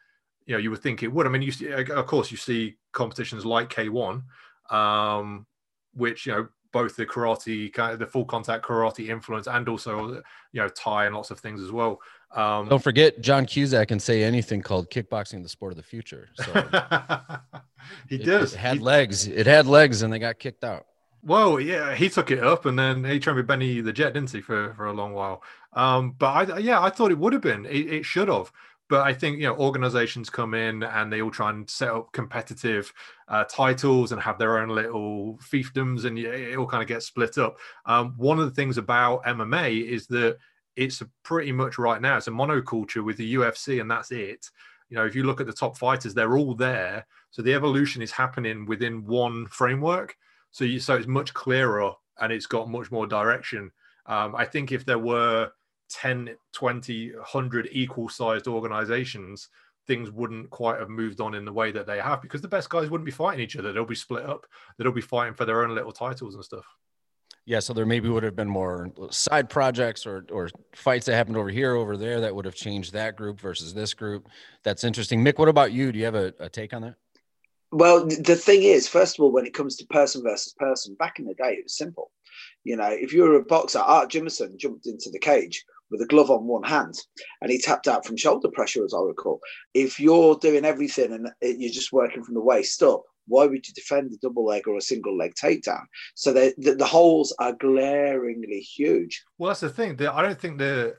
you 0.46 0.54
know 0.54 0.60
you 0.60 0.70
would 0.72 0.82
think 0.82 1.04
it 1.04 1.08
would 1.08 1.26
i 1.26 1.30
mean 1.30 1.42
you 1.42 1.52
see 1.52 1.70
of 1.72 2.06
course 2.06 2.32
you 2.32 2.38
see 2.38 2.76
competitions 2.92 3.46
like 3.46 3.70
k1 3.70 4.24
um 4.70 5.46
which 5.94 6.26
you 6.26 6.32
know 6.34 6.48
both 6.72 6.96
the 6.96 7.06
karate 7.06 7.72
kind 7.72 7.94
of 7.94 8.00
the 8.00 8.08
full 8.08 8.26
contact 8.26 8.66
karate 8.66 9.10
influence 9.10 9.48
and 9.48 9.70
also 9.70 10.16
you 10.52 10.62
know 10.62 10.68
Thai 10.70 11.06
and 11.06 11.16
lots 11.16 11.32
of 11.32 11.40
things 11.40 11.62
as 11.62 11.72
well. 11.72 12.00
Um, 12.36 12.68
Don't 12.68 12.82
forget, 12.82 13.22
John 13.22 13.46
Cusack 13.46 13.90
can 13.90 14.00
say 14.00 14.24
anything 14.24 14.64
called 14.64 14.90
kickboxing 14.90 15.44
the 15.44 15.50
sport 15.50 15.72
of 15.72 15.78
the 15.78 15.84
future. 15.84 16.30
So 16.34 16.44
he 18.10 18.16
it, 18.16 18.26
does. 18.26 18.54
It 18.54 18.58
had 18.60 18.78
He- 18.78 18.84
legs. 18.84 19.28
It 19.28 19.46
had 19.46 19.68
legs, 19.68 20.02
and 20.02 20.12
they 20.12 20.20
got 20.20 20.40
kicked 20.40 20.64
out. 20.64 20.86
Well, 21.26 21.60
yeah, 21.60 21.96
he 21.96 22.10
took 22.10 22.32
it 22.32 22.44
up, 22.44 22.66
and 22.66 22.78
then 22.78 23.04
he 23.06 23.18
trained 23.20 23.38
with 23.38 23.48
Benny 23.48 23.80
the 23.80 23.94
Jet, 23.94 24.14
didn't 24.14 24.32
he, 24.32 24.42
for 24.42 24.74
for 24.74 24.88
a 24.88 24.94
long 24.94 25.14
while? 25.14 25.42
Um, 25.74 26.16
but 26.18 26.52
I, 26.52 26.58
yeah, 26.58 26.82
I 26.82 26.90
thought 26.90 27.12
it 27.12 27.18
would 27.18 27.34
have 27.34 27.42
been. 27.42 27.66
It, 27.66 27.94
it 27.94 28.06
should 28.06 28.28
have. 28.28 28.52
But 28.94 29.08
I 29.08 29.14
think 29.16 29.40
you 29.40 29.48
know 29.48 29.56
organizations 29.56 30.30
come 30.30 30.54
in 30.54 30.84
and 30.84 31.12
they 31.12 31.24
all 31.24 31.32
try 31.32 31.50
and 31.50 31.68
set 31.68 31.90
up 31.90 32.12
competitive 32.12 32.94
uh, 33.28 33.44
titles 33.46 34.12
and 34.12 34.22
have 34.22 34.38
their 34.38 34.60
own 34.60 34.70
little 34.70 35.40
fiefdoms, 35.42 36.06
and 36.06 36.20
it 36.20 36.56
all 36.56 36.68
kind 36.68 36.84
of 36.84 36.88
gets 36.88 37.08
split 37.08 37.40
up. 37.40 37.58
Um, 37.88 38.14
one 38.18 38.38
of 38.38 38.46
the 38.46 38.54
things 38.54 38.78
about 38.78 39.24
MMA 39.24 39.84
is 39.84 40.06
that 40.10 40.38
it's 40.76 41.02
pretty 41.24 41.52
much 41.52 41.80
right 41.80 42.04
now 42.04 42.18
it's 42.18 42.28
a 42.28 42.30
monoculture 42.30 43.04
with 43.04 43.18
the 43.18 43.34
UFC, 43.34 43.82
and 43.82 43.90
that's 43.90 44.12
it. 44.12 44.52
You 44.90 44.98
know, 44.98 45.08
if 45.08 45.16
you 45.16 45.24
look 45.24 45.42
at 45.42 45.48
the 45.48 45.54
top 45.54 45.76
fighters, 45.76 46.14
they're 46.14 46.38
all 46.38 46.54
there. 46.54 47.08
So 47.32 47.42
the 47.42 47.56
evolution 47.56 48.04
is 48.04 48.12
happening 48.12 48.68
within 48.68 49.04
one 49.08 49.48
framework. 49.48 50.16
So 50.52 50.66
you, 50.66 50.80
so 50.80 50.94
it's 50.98 51.08
much 51.08 51.34
clearer 51.34 51.94
and 52.22 52.32
it's 52.32 52.46
got 52.46 52.70
much 52.70 52.92
more 52.92 53.08
direction. 53.08 53.72
Um, 54.06 54.36
I 54.36 54.46
think 54.46 54.72
if 54.72 54.86
there 54.86 55.00
were 55.00 55.50
10, 55.94 56.36
20, 56.54 57.16
100 57.16 57.70
equal 57.72 58.10
sized 58.10 58.48
organizations, 58.48 59.50
things 59.88 60.12
wouldn't 60.12 60.50
quite 60.50 60.80
have 60.80 60.90
moved 60.90 61.22
on 61.22 61.36
in 61.36 61.46
the 61.46 61.54
way 61.54 61.72
that 61.72 61.86
they 61.86 62.00
have 62.00 62.22
because 62.22 62.42
the 62.42 62.48
best 62.48 62.70
guys 62.70 62.90
wouldn't 62.90 63.06
be 63.06 63.12
fighting 63.12 63.42
each 63.42 63.56
other. 63.56 63.72
They'll 63.72 63.86
be 63.86 63.96
split 63.96 64.26
up. 64.26 64.46
They'll 64.78 64.92
be 64.92 65.02
fighting 65.02 65.34
for 65.34 65.46
their 65.46 65.64
own 65.64 65.76
little 65.76 65.92
titles 65.92 66.36
and 66.36 66.44
stuff. 66.44 66.66
Yeah, 67.46 67.60
so 67.60 67.74
there 67.74 67.86
maybe 67.86 68.08
would 68.08 68.24
have 68.24 68.38
been 68.38 68.48
more 68.48 68.90
side 69.10 69.50
projects 69.50 70.06
or 70.06 70.26
or 70.32 70.50
fights 70.74 71.06
that 71.08 71.16
happened 71.16 71.36
over 71.36 71.50
here, 71.50 71.76
over 71.76 71.98
there 71.98 72.22
that 72.22 72.34
would 72.34 72.46
have 72.46 72.56
changed 72.56 72.94
that 72.94 73.18
group 73.18 73.40
versus 73.40 73.74
this 73.74 73.94
group. 73.94 74.30
That's 74.64 74.86
interesting. 74.86 75.24
Mick, 75.24 75.38
what 75.38 75.50
about 75.50 75.74
you? 75.74 75.92
Do 75.92 76.00
you 76.00 76.06
have 76.06 76.16
a, 76.16 76.34
a 76.40 76.50
take 76.50 76.74
on 76.74 76.84
that? 76.84 76.96
Well, 77.72 78.06
the 78.06 78.36
thing 78.36 78.64
is, 78.64 78.88
first 78.88 79.18
of 79.18 79.24
all, 79.24 79.32
when 79.32 79.46
it 79.46 79.54
comes 79.54 79.76
to 79.78 79.86
person 79.88 80.24
versus 80.24 80.54
person, 80.54 80.96
back 80.96 81.20
in 81.20 81.26
the 81.26 81.34
day, 81.34 81.56
it 81.56 81.64
was 81.64 81.76
simple. 81.76 82.12
You 82.64 82.78
know, 82.78 82.90
if 82.90 83.12
you 83.12 83.24
were 83.24 83.36
a 83.36 83.44
boxer, 83.44 83.80
Art 83.80 84.10
Jimmerson 84.10 84.58
jumped 84.58 84.86
into 84.86 85.10
the 85.10 85.20
cage 85.20 85.66
with 85.92 86.02
a 86.02 86.08
glove 86.08 86.32
on 86.32 86.46
one 86.46 86.64
hand 86.64 86.96
and 87.42 87.52
he 87.52 87.60
tapped 87.60 87.88
out 87.88 88.06
from 88.06 88.18
shoulder 88.18 88.50
pressure, 88.50 88.84
as 88.84 88.94
I 88.94 89.02
recall. 89.02 89.40
If 89.74 90.00
you're 90.00 90.36
doing 90.38 90.66
everything 90.66 91.14
and 91.14 91.30
you're 91.42 91.72
just 91.72 91.94
working 91.94 92.24
from 92.24 92.34
the 92.34 92.42
waist 92.42 92.82
up, 92.82 93.04
why 93.28 93.46
would 93.46 93.68
you 93.68 93.74
defend 93.74 94.12
a 94.12 94.18
double 94.18 94.46
leg 94.46 94.68
or 94.68 94.78
a 94.78 94.82
single 94.82 95.18
leg 95.18 95.34
takedown? 95.36 95.84
So 96.16 96.34
the, 96.34 96.54
the, 96.58 96.76
the 96.76 96.86
holes 96.86 97.34
are 97.40 97.54
glaringly 97.54 98.60
huge. 98.60 99.24
Well, 99.38 99.50
that's 99.50 99.62
the 99.62 99.70
thing. 99.70 99.96
The, 99.96 100.14
I 100.14 100.22
don't 100.22 100.40
think 100.40 100.58
the 100.58 100.98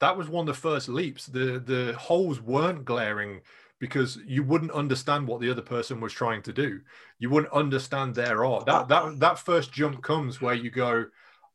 that 0.00 0.16
was 0.16 0.28
one 0.28 0.48
of 0.48 0.54
the 0.54 0.60
first 0.60 0.88
leaps. 0.88 1.26
The 1.26 1.58
the 1.58 1.94
holes 1.98 2.40
weren't 2.40 2.84
glaring 2.84 3.40
because 3.78 4.18
you 4.26 4.42
wouldn't 4.42 4.72
understand 4.72 5.26
what 5.26 5.40
the 5.40 5.50
other 5.50 5.62
person 5.62 6.00
was 6.00 6.12
trying 6.12 6.42
to 6.42 6.52
do. 6.52 6.80
You 7.18 7.30
wouldn't 7.30 7.52
understand 7.52 8.14
their 8.14 8.44
art. 8.44 8.66
That 8.66 8.88
that 8.88 9.20
that 9.20 9.38
first 9.38 9.72
jump 9.72 10.02
comes 10.02 10.40
where 10.40 10.54
you 10.54 10.70
go, 10.70 11.06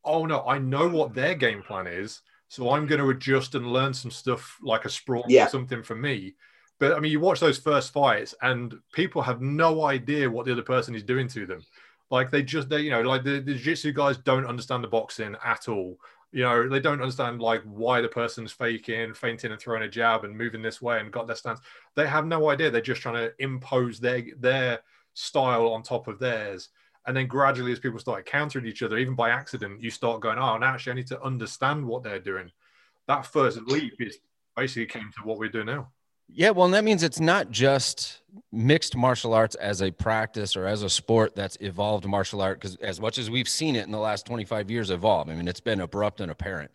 "Oh 0.04 0.25
no, 0.25 0.45
I 0.45 0.60
know 0.60 0.88
what 0.88 1.13
their 1.13 1.36
game 1.36 1.63
plan 1.63 1.88
is, 1.88 2.21
so 2.52 2.70
I'm 2.72 2.86
going 2.86 3.00
to 3.00 3.10
adjust 3.12 3.56
and 3.56 3.72
learn 3.72 3.94
some 3.94 4.12
stuff 4.12 4.58
like 4.62 4.84
a 4.84 4.90
sprawl 4.90 5.24
Yeah. 5.30 5.46
or 5.46 5.50
something 5.50 5.82
for 5.84 5.96
me." 5.96 6.36
But 6.80 6.94
I 6.94 7.00
mean, 7.00 7.12
you 7.12 7.20
watch 7.22 7.40
those 7.40 7.58
first 7.60 7.94
fights, 7.94 8.36
and 8.42 8.74
people 8.92 9.22
have 9.22 9.40
no 9.40 9.86
idea 9.86 10.30
what 10.30 10.46
the 10.46 10.52
other 10.52 10.62
person 10.64 10.94
is 10.96 11.04
doing 11.04 11.28
to 11.30 11.46
them. 11.46 11.62
Like 12.10 12.30
they 12.30 12.44
just 12.44 12.68
they 12.68 12.82
you 12.82 12.90
know 12.92 13.02
like 13.02 13.24
the, 13.24 13.40
the 13.40 13.54
jiu-jitsu 13.54 13.94
guys 13.94 14.18
don't 14.18 14.46
understand 14.46 14.84
the 14.84 14.88
boxing 14.90 15.36
at 15.46 15.70
all. 15.70 15.98
You 16.34 16.44
know 16.44 16.68
they 16.68 16.80
don't 16.82 17.02
understand 17.02 17.42
like 17.42 17.62
why 17.64 18.02
the 18.02 18.08
person's 18.10 18.52
faking, 18.52 19.14
feinting, 19.14 19.52
and 19.52 19.62
throwing 19.62 19.84
a 19.84 19.88
jab 19.88 20.26
and 20.26 20.38
moving 20.38 20.62
this 20.62 20.82
way 20.82 21.00
and 21.00 21.12
got 21.12 21.28
their 21.28 21.36
stance. 21.38 21.62
They 21.96 22.08
have 22.08 22.26
no 22.26 22.50
idea. 22.50 22.70
They're 22.70 22.82
just 22.82 23.02
trying 23.02 23.16
to 23.16 23.32
impose 23.40 24.00
their 24.00 24.24
their 24.38 24.80
style 25.14 25.68
on 25.70 25.84
top 25.84 26.08
of 26.08 26.20
theirs. 26.20 26.70
And 27.08 27.18
then 27.18 27.28
gradually, 27.28 27.72
as 27.72 27.80
people 27.80 28.00
start 28.00 28.26
countering 28.26 28.66
each 28.66 28.84
other, 28.84 28.98
even 28.98 29.16
by 29.16 29.30
accident, 29.30 29.82
you 29.82 29.90
start 29.90 30.22
going, 30.22 30.38
"Oh, 30.38 30.58
now 30.58 30.74
actually, 30.74 30.92
I 30.92 30.96
need 30.96 31.08
to 31.08 31.22
understand 31.22 31.86
what 31.86 32.04
they're 32.04 32.20
doing." 32.20 32.52
That 33.08 33.26
first 33.26 33.60
leap 33.64 33.96
is 34.00 34.20
basically 34.56 34.86
came 34.86 35.12
to 35.18 35.24
what 35.24 35.40
we're 35.40 35.50
doing 35.50 35.66
now. 35.66 35.92
Yeah, 36.34 36.52
well, 36.52 36.66
and 36.66 36.74
that 36.74 36.86
means 36.86 37.04
it's 37.04 37.20
not 37.20 37.52
just 37.52 38.22
mixed 38.54 38.96
martial 38.96 39.34
arts 39.34 39.56
as 39.56 39.82
a 39.82 39.92
practice 39.92 40.56
or 40.56 40.66
as 40.66 40.82
a 40.82 40.90
sport 40.90 41.36
that's 41.36 41.58
evolved 41.60 42.06
martial 42.06 42.42
art. 42.42 42.62
Because 42.62 42.78
as 42.78 43.02
much 43.02 43.18
as 43.18 43.30
we've 43.30 43.50
seen 43.50 43.76
it 43.76 43.86
in 43.86 43.92
the 43.92 44.00
last 44.00 44.26
25 44.26 44.72
years 44.72 44.92
evolve, 44.92 45.30
I 45.30 45.36
mean, 45.36 45.50
it's 45.50 45.60
been 45.60 45.82
abrupt 45.82 46.22
and 46.22 46.32
apparent. 46.32 46.72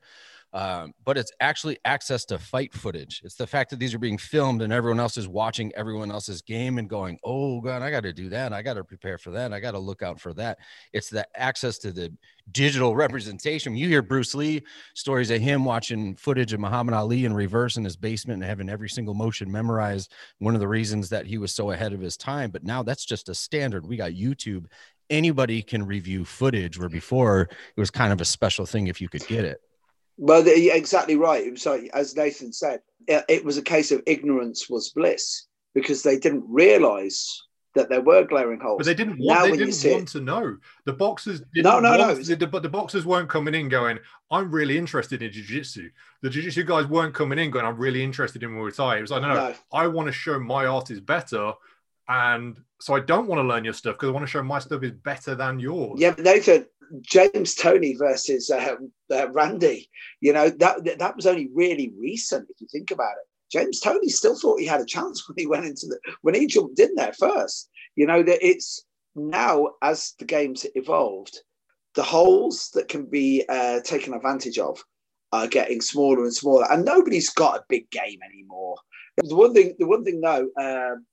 Um, 0.57 0.95
but 1.05 1.19
it's 1.19 1.33
actually 1.41 1.77
access 1.85 2.25
to 2.25 2.39
fight 2.39 2.73
footage. 2.73 3.21
It's 3.23 3.35
the 3.35 3.47
fact 3.47 3.69
that 3.69 3.79
these 3.79 3.93
are 3.93 3.99
being 3.99 4.17
filmed 4.17 4.63
and 4.63 4.73
everyone 4.73 4.99
else 4.99 5.19
is 5.19 5.29
watching 5.29 5.71
everyone 5.77 6.11
else's 6.11 6.41
game 6.41 6.79
and 6.79 6.89
going, 6.89 7.19
"Oh 7.25 7.61
God, 7.61 7.83
I 7.83 7.91
got 7.91 8.05
to 8.05 8.13
do 8.15 8.31
that. 8.31 8.55
I 8.55 8.63
got 8.63 8.75
to 8.75 8.85
prepare 8.85 9.19
for 9.19 9.33
that. 9.33 9.53
I 9.53 9.61
got 9.61 9.73
to 9.73 9.79
look 9.79 10.03
out 10.03 10.19
for 10.19 10.33
that." 10.33 10.57
It's 10.95 11.11
the 11.11 11.29
access 11.39 11.77
to 11.81 11.93
the 11.93 12.11
digital 12.53 12.97
representation. 12.97 13.77
You 13.77 13.87
hear 13.87 14.01
Bruce 14.01 14.35
Lee 14.35 14.63
stories 14.95 15.31
of 15.31 15.43
him 15.43 15.63
watching 15.67 16.17
footage 16.17 16.55
of 16.55 16.61
Muhammad 16.61 16.95
Ali 16.95 17.27
in 17.27 17.35
reverse 17.35 17.77
in 17.77 17.85
his 17.85 17.99
basement 17.99 18.43
and 18.43 18.49
having 18.49 18.71
every 18.71 18.89
single 18.89 19.13
motion 19.13 19.53
memorized. 19.53 20.11
One 20.39 20.55
of 20.55 20.61
the 20.61 20.69
reasons 20.69 21.11
that 21.11 21.27
he 21.27 21.37
was 21.37 21.53
so 21.53 21.73
ahead 21.73 21.93
of 21.93 22.01
his 22.01 22.17
time. 22.17 22.51
But 22.51 22.65
now 22.65 22.83
that's 22.83 23.05
just 23.05 23.29
a 23.29 23.35
standard. 23.35 23.87
We 23.87 23.99
got 23.99 24.13
YouTube. 24.13 24.69
Anybody 25.11 25.61
can 25.61 25.85
review 25.85 26.25
footage, 26.25 26.79
where 26.79 26.89
before 26.89 27.43
it 27.43 27.81
was 27.81 27.91
kind 27.91 28.11
of 28.11 28.23
a 28.23 28.25
special 28.25 28.65
thing 28.65 28.87
if 28.87 29.03
you 29.03 29.11
could 29.11 29.27
get 29.27 29.45
it. 29.45 29.61
Well, 30.19 30.43
exactly 30.47 31.17
right. 31.17 31.47
It 31.47 31.53
was 31.53 31.67
like, 31.67 31.91
as 31.93 32.17
Nathan 32.17 32.53
said, 32.53 32.81
it, 33.07 33.25
it 33.29 33.45
was 33.45 33.59
a 33.59 33.63
case 33.63 33.93
of 33.93 34.03
ignorance 34.07 34.69
was 34.71 34.91
bliss 34.91 35.47
because 35.75 36.03
they 36.03 36.19
didn't 36.19 36.45
realize 36.49 37.43
that 37.75 37.91
there 37.91 38.01
were 38.01 38.25
glaring 38.25 38.59
holes. 38.59 38.79
But 38.79 38.87
they 38.87 38.95
didn't 38.95 39.19
Now 39.19 39.41
want. 39.41 39.51
They 39.51 39.57
didn't 39.59 39.85
it- 39.85 39.93
want 39.93 40.09
to 40.09 40.21
know. 40.21 40.57
The 40.87 40.95
boxers 40.95 41.43
didn't 41.53 41.65
No, 41.65 41.79
no, 41.79 41.95
no. 41.97 42.07
want 42.15 42.25
to- 42.25 42.37
the- 42.37 42.47
but 42.47 42.63
the 42.63 42.71
boxers 42.71 43.05
weren't 43.05 43.29
coming 43.29 43.55
in 43.55 43.69
going, 43.69 43.99
"I'm 44.31 44.51
really 44.51 44.79
interested 44.79 45.23
in 45.23 45.31
jiu-jitsu." 45.31 45.91
The 46.23 46.31
jiu-jitsu 46.31 46.65
guys 46.65 46.87
weren't 46.87 47.15
coming 47.15 47.39
in 47.39 47.51
going, 47.51 47.67
"I'm 47.67 47.77
really 47.77 48.03
interested 48.03 48.43
in 48.43 48.51
Muay 48.51 48.75
Thai." 48.75 48.97
It 48.97 49.01
was 49.03 49.11
like, 49.11 49.21
"No, 49.21 49.29
no, 49.29 49.35
No. 49.35 49.55
I 49.75 49.87
want 49.89 50.07
to 50.07 50.13
show 50.13 50.39
my 50.41 50.65
art 50.65 50.91
is 50.91 51.01
better." 51.01 51.53
And 52.09 52.57
so 52.81 52.95
I 52.95 53.01
don't 53.01 53.27
want 53.27 53.41
to 53.41 53.43
learn 53.43 53.65
your 53.65 53.75
stuff 53.75 53.97
because 53.97 54.09
I 54.09 54.13
want 54.13 54.25
to 54.25 54.31
show 54.31 54.43
my 54.43 54.61
stuff 54.61 54.83
is 54.83 54.93
better 54.93 55.35
than 55.35 55.59
yours. 55.59 56.01
Yeah, 56.01 56.13
but 56.13 56.25
Nathan, 56.25 56.67
James 57.03 57.55
Toney 57.55 57.95
versus 57.95 58.51
uh, 58.51 58.77
uh, 59.13 59.31
Randy, 59.31 59.89
you 60.21 60.33
know, 60.33 60.51
that, 60.51 60.99
that 60.99 61.17
was 61.17 61.27
only 61.27 61.49
really 61.55 61.93
recent 61.99 62.49
if 62.51 62.61
you 62.61 62.67
think 62.71 62.91
about 62.91 63.13
it. 63.13 63.29
James 63.51 63.81
Toney 63.81 64.09
still 64.09 64.37
thought 64.37 64.61
he 64.61 64.67
had 64.67 64.81
a 64.81 64.87
chance 64.87 65.25
when 65.29 65.37
he 65.39 65.47
went 65.47 65.67
into 65.67 65.87
the 65.87 65.99
when 66.23 66.35
he 66.35 66.47
jumped 66.47 66.79
in 66.79 66.95
there 66.95 67.13
first. 67.13 67.71
You 67.95 68.07
know 68.07 68.23
that 68.23 68.47
it's 68.47 68.85
now 69.15 69.71
as 69.83 70.15
the 70.19 70.25
games 70.25 70.67
evolved, 70.75 71.41
the 71.95 72.03
holes 72.03 72.71
that 72.75 72.89
can 72.89 73.07
be 73.07 73.45
uh, 73.49 73.81
taken 73.81 74.15
advantage 74.15 74.59
of 74.59 74.83
are 75.33 75.47
getting 75.47 75.81
smaller 75.81 76.25
and 76.25 76.35
smaller, 76.35 76.71
and 76.71 76.85
nobody's 76.85 77.31
got 77.31 77.59
a 77.59 77.65
big 77.69 77.91
game 77.91 78.19
anymore. 78.23 78.77
The 79.17 79.35
one 79.35 79.55
thing, 79.55 79.75
the 79.79 79.87
one 79.87 80.05
thing 80.05 80.21
though, 80.21 80.49
um, 80.61 81.07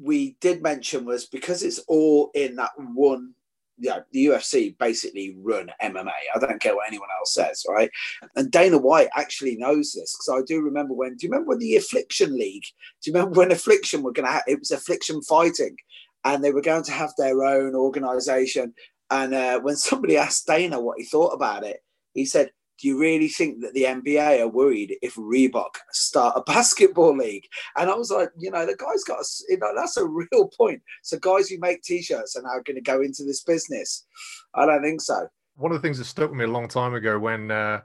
we 0.00 0.36
did 0.40 0.62
mention 0.62 1.04
was 1.04 1.26
because 1.26 1.62
it's 1.62 1.80
all 1.88 2.30
in 2.34 2.56
that 2.56 2.70
one 2.76 3.34
yeah, 3.80 4.00
the 4.12 4.26
UFC 4.26 4.76
basically 4.78 5.36
run 5.40 5.70
MMA. 5.82 6.10
I 6.34 6.38
don't 6.38 6.60
care 6.60 6.76
what 6.76 6.86
anyone 6.86 7.08
else 7.18 7.34
says, 7.34 7.64
right? 7.68 7.90
And 8.36 8.50
Dana 8.50 8.78
White 8.78 9.08
actually 9.16 9.56
knows 9.56 9.92
this 9.92 10.14
because 10.14 10.42
I 10.42 10.44
do 10.46 10.60
remember 10.60 10.94
when. 10.94 11.16
Do 11.16 11.26
you 11.26 11.32
remember 11.32 11.50
when 11.50 11.58
the 11.58 11.76
Affliction 11.76 12.36
League? 12.36 12.64
Do 13.02 13.10
you 13.10 13.14
remember 13.14 13.38
when 13.38 13.52
Affliction 13.52 14.02
were 14.02 14.12
going 14.12 14.26
to? 14.26 14.32
have 14.32 14.42
It 14.46 14.58
was 14.58 14.70
Affliction 14.70 15.22
Fighting, 15.22 15.76
and 16.24 16.44
they 16.44 16.52
were 16.52 16.60
going 16.60 16.84
to 16.84 16.92
have 16.92 17.12
their 17.16 17.42
own 17.42 17.74
organization. 17.74 18.74
And 19.10 19.34
uh, 19.34 19.60
when 19.60 19.76
somebody 19.76 20.16
asked 20.16 20.46
Dana 20.46 20.80
what 20.80 20.98
he 20.98 21.04
thought 21.04 21.32
about 21.32 21.64
it, 21.64 21.82
he 22.14 22.26
said, 22.26 22.50
"Do 22.80 22.88
you 22.88 22.98
really 22.98 23.28
think 23.28 23.60
that 23.60 23.74
the 23.74 23.84
NBA 23.84 24.40
are 24.40 24.48
worried 24.48 24.96
if 25.02 25.14
Reebok 25.16 25.76
start 25.92 26.34
a 26.36 26.42
basketball 26.52 27.16
league?" 27.16 27.46
And 27.76 27.90
I 27.90 27.94
was 27.94 28.10
like, 28.10 28.30
you 28.38 28.50
know, 28.50 28.66
the 28.66 28.76
guy's 28.76 29.04
got, 29.04 29.20
a, 29.20 29.24
you 29.48 29.58
know, 29.58 29.72
that's 29.74 29.96
a 29.96 30.06
real 30.06 30.48
point. 30.56 30.82
So 31.02 31.18
guys 31.18 31.48
who 31.48 31.58
make 31.58 31.82
t-shirts 31.82 32.36
are 32.36 32.42
now 32.42 32.60
going 32.64 32.76
to 32.76 32.80
go 32.80 33.02
into 33.02 33.24
this 33.24 33.42
business. 33.42 34.06
I 34.54 34.66
don't 34.66 34.82
think 34.82 35.00
so. 35.00 35.28
One 35.56 35.72
of 35.72 35.80
the 35.80 35.86
things 35.86 35.98
that 35.98 36.04
stuck 36.04 36.30
with 36.30 36.38
me 36.38 36.44
a 36.44 36.48
long 36.48 36.68
time 36.68 36.94
ago 36.94 37.18
when 37.18 37.50
uh, 37.50 37.82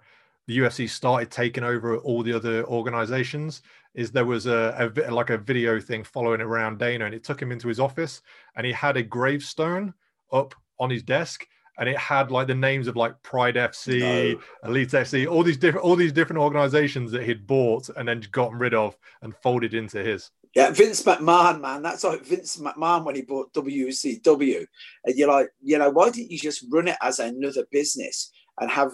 the 0.47 0.59
UFC 0.59 0.89
started 0.89 1.31
taking 1.31 1.63
over 1.63 1.97
all 1.97 2.23
the 2.23 2.33
other 2.33 2.63
organizations 2.65 3.61
is 3.95 4.11
there 4.11 4.25
was 4.25 4.45
a, 4.45 4.91
a 4.95 5.11
like 5.11 5.29
a 5.29 5.37
video 5.37 5.79
thing 5.79 6.03
following 6.03 6.41
around 6.41 6.79
Dana, 6.79 7.05
and 7.05 7.15
it 7.15 7.23
took 7.23 7.41
him 7.41 7.51
into 7.51 7.67
his 7.67 7.79
office, 7.79 8.21
and 8.55 8.65
he 8.65 8.71
had 8.71 8.97
a 8.97 9.03
gravestone 9.03 9.93
up 10.31 10.53
on 10.79 10.89
his 10.89 11.01
desk, 11.01 11.47
and 11.77 11.89
it 11.89 11.97
had 11.97 12.31
like 12.31 12.47
the 12.47 12.55
names 12.55 12.87
of 12.87 12.95
like 12.95 13.21
Pride 13.21 13.55
FC, 13.55 14.39
Elite 14.63 14.89
FC, 14.89 15.27
all 15.29 15.43
these 15.43 15.57
different 15.57 15.85
all 15.85 15.95
these 15.95 16.13
different 16.13 16.41
organizations 16.41 17.11
that 17.11 17.23
he'd 17.23 17.45
bought 17.45 17.89
and 17.95 18.07
then 18.07 18.23
gotten 18.31 18.57
rid 18.57 18.73
of 18.73 18.97
and 19.21 19.35
folded 19.37 19.73
into 19.73 20.03
his. 20.03 20.31
Yeah, 20.55 20.71
Vince 20.71 21.03
McMahon, 21.03 21.59
man. 21.59 21.81
That's 21.81 22.05
like 22.05 22.23
Vince 22.23 22.55
McMahon 22.57 23.03
when 23.03 23.15
he 23.15 23.23
bought 23.23 23.53
WCW. 23.53 24.65
And 25.03 25.15
you're 25.15 25.27
like, 25.27 25.49
you 25.61 25.77
know, 25.77 25.89
why 25.89 26.09
didn't 26.09 26.31
you 26.31 26.39
just 26.39 26.63
run 26.71 26.87
it 26.87 26.95
as 27.01 27.19
another 27.19 27.65
business 27.71 28.31
and 28.61 28.71
have 28.71 28.93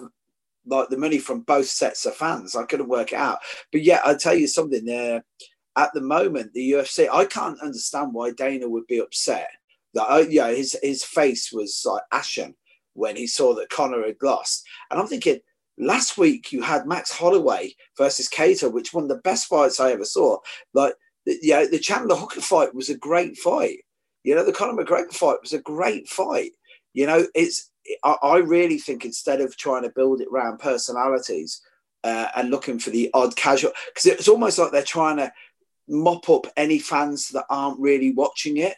like 0.66 0.90
the 0.90 0.98
money 0.98 1.20
from 1.20 1.42
both 1.42 1.68
sets 1.68 2.08
of 2.08 2.16
fans? 2.16 2.56
I 2.56 2.66
couldn't 2.66 2.90
work 2.90 3.14
it 3.14 3.20
out. 3.20 3.40
But 3.72 3.84
yeah, 3.84 4.02
I'll 4.04 4.18
tell 4.18 4.34
you 4.34 4.48
something 4.48 4.86
there. 4.86 5.24
At 5.78 5.94
the 5.94 6.02
moment, 6.02 6.54
the 6.54 6.72
UFC, 6.72 7.08
I 7.12 7.26
can't 7.26 7.62
understand 7.62 8.14
why 8.14 8.32
Dana 8.32 8.68
would 8.68 8.88
be 8.88 8.98
upset. 8.98 9.48
That 9.94 10.10
uh, 10.10 10.26
yeah, 10.28 10.52
his 10.52 10.76
his 10.82 11.04
face 11.04 11.52
was 11.54 11.84
like 11.86 12.02
ashen 12.12 12.56
when 12.94 13.16
he 13.16 13.28
saw 13.28 13.54
that 13.56 13.70
Conor 13.70 14.06
had 14.06 14.18
lost. 14.22 14.66
And 14.90 15.00
I'm 15.00 15.08
thinking, 15.08 15.40
last 15.78 16.18
week 16.18 16.52
you 16.52 16.62
had 16.62 16.86
Max 16.86 17.12
Holloway 17.12 17.74
versus 17.98 18.30
Kattar, 18.30 18.72
which 18.72 18.94
one 18.94 19.04
of 19.04 19.10
the 19.10 19.16
best 19.18 19.48
fights 19.48 19.80
I 19.80 19.92
ever 19.92 20.06
saw. 20.06 20.38
Like 20.74 20.94
yeah, 21.26 21.66
the 21.70 21.80
Chandler 21.80 22.16
Hooker 22.16 22.42
fight 22.42 22.74
was 22.74 22.90
a 22.90 22.98
great 22.98 23.38
fight. 23.38 23.80
You 24.24 24.36
know, 24.36 24.46
the 24.46 24.54
Conor 24.54 24.84
McGregor 24.84 25.14
fight 25.14 25.38
was 25.42 25.54
a 25.54 25.62
great 25.62 26.08
fight. 26.08 26.52
You 26.94 27.08
know, 27.08 27.26
it's 27.34 27.72
I, 28.04 28.16
I 28.22 28.38
really 28.38 28.78
think 28.78 29.06
instead 29.06 29.42
of 29.42 29.58
trying 29.58 29.84
to 29.84 29.90
build 29.90 30.22
it 30.22 30.28
around 30.32 30.60
personalities 30.60 31.62
uh, 32.04 32.28
and 32.36 32.50
looking 32.50 32.80
for 32.80 32.90
the 32.90 33.10
odd 33.14 33.36
casual, 33.36 33.72
because 33.88 34.06
it's 34.06 34.28
almost 34.28 34.60
like 34.60 34.72
they're 34.72 34.84
trying 34.84 35.18
to 35.18 35.32
mop 35.88 36.30
up 36.30 36.48
any 36.58 36.80
fans 36.80 37.30
that 37.30 37.46
aren't 37.50 37.80
really 37.80 38.12
watching 38.12 38.58
it, 38.58 38.76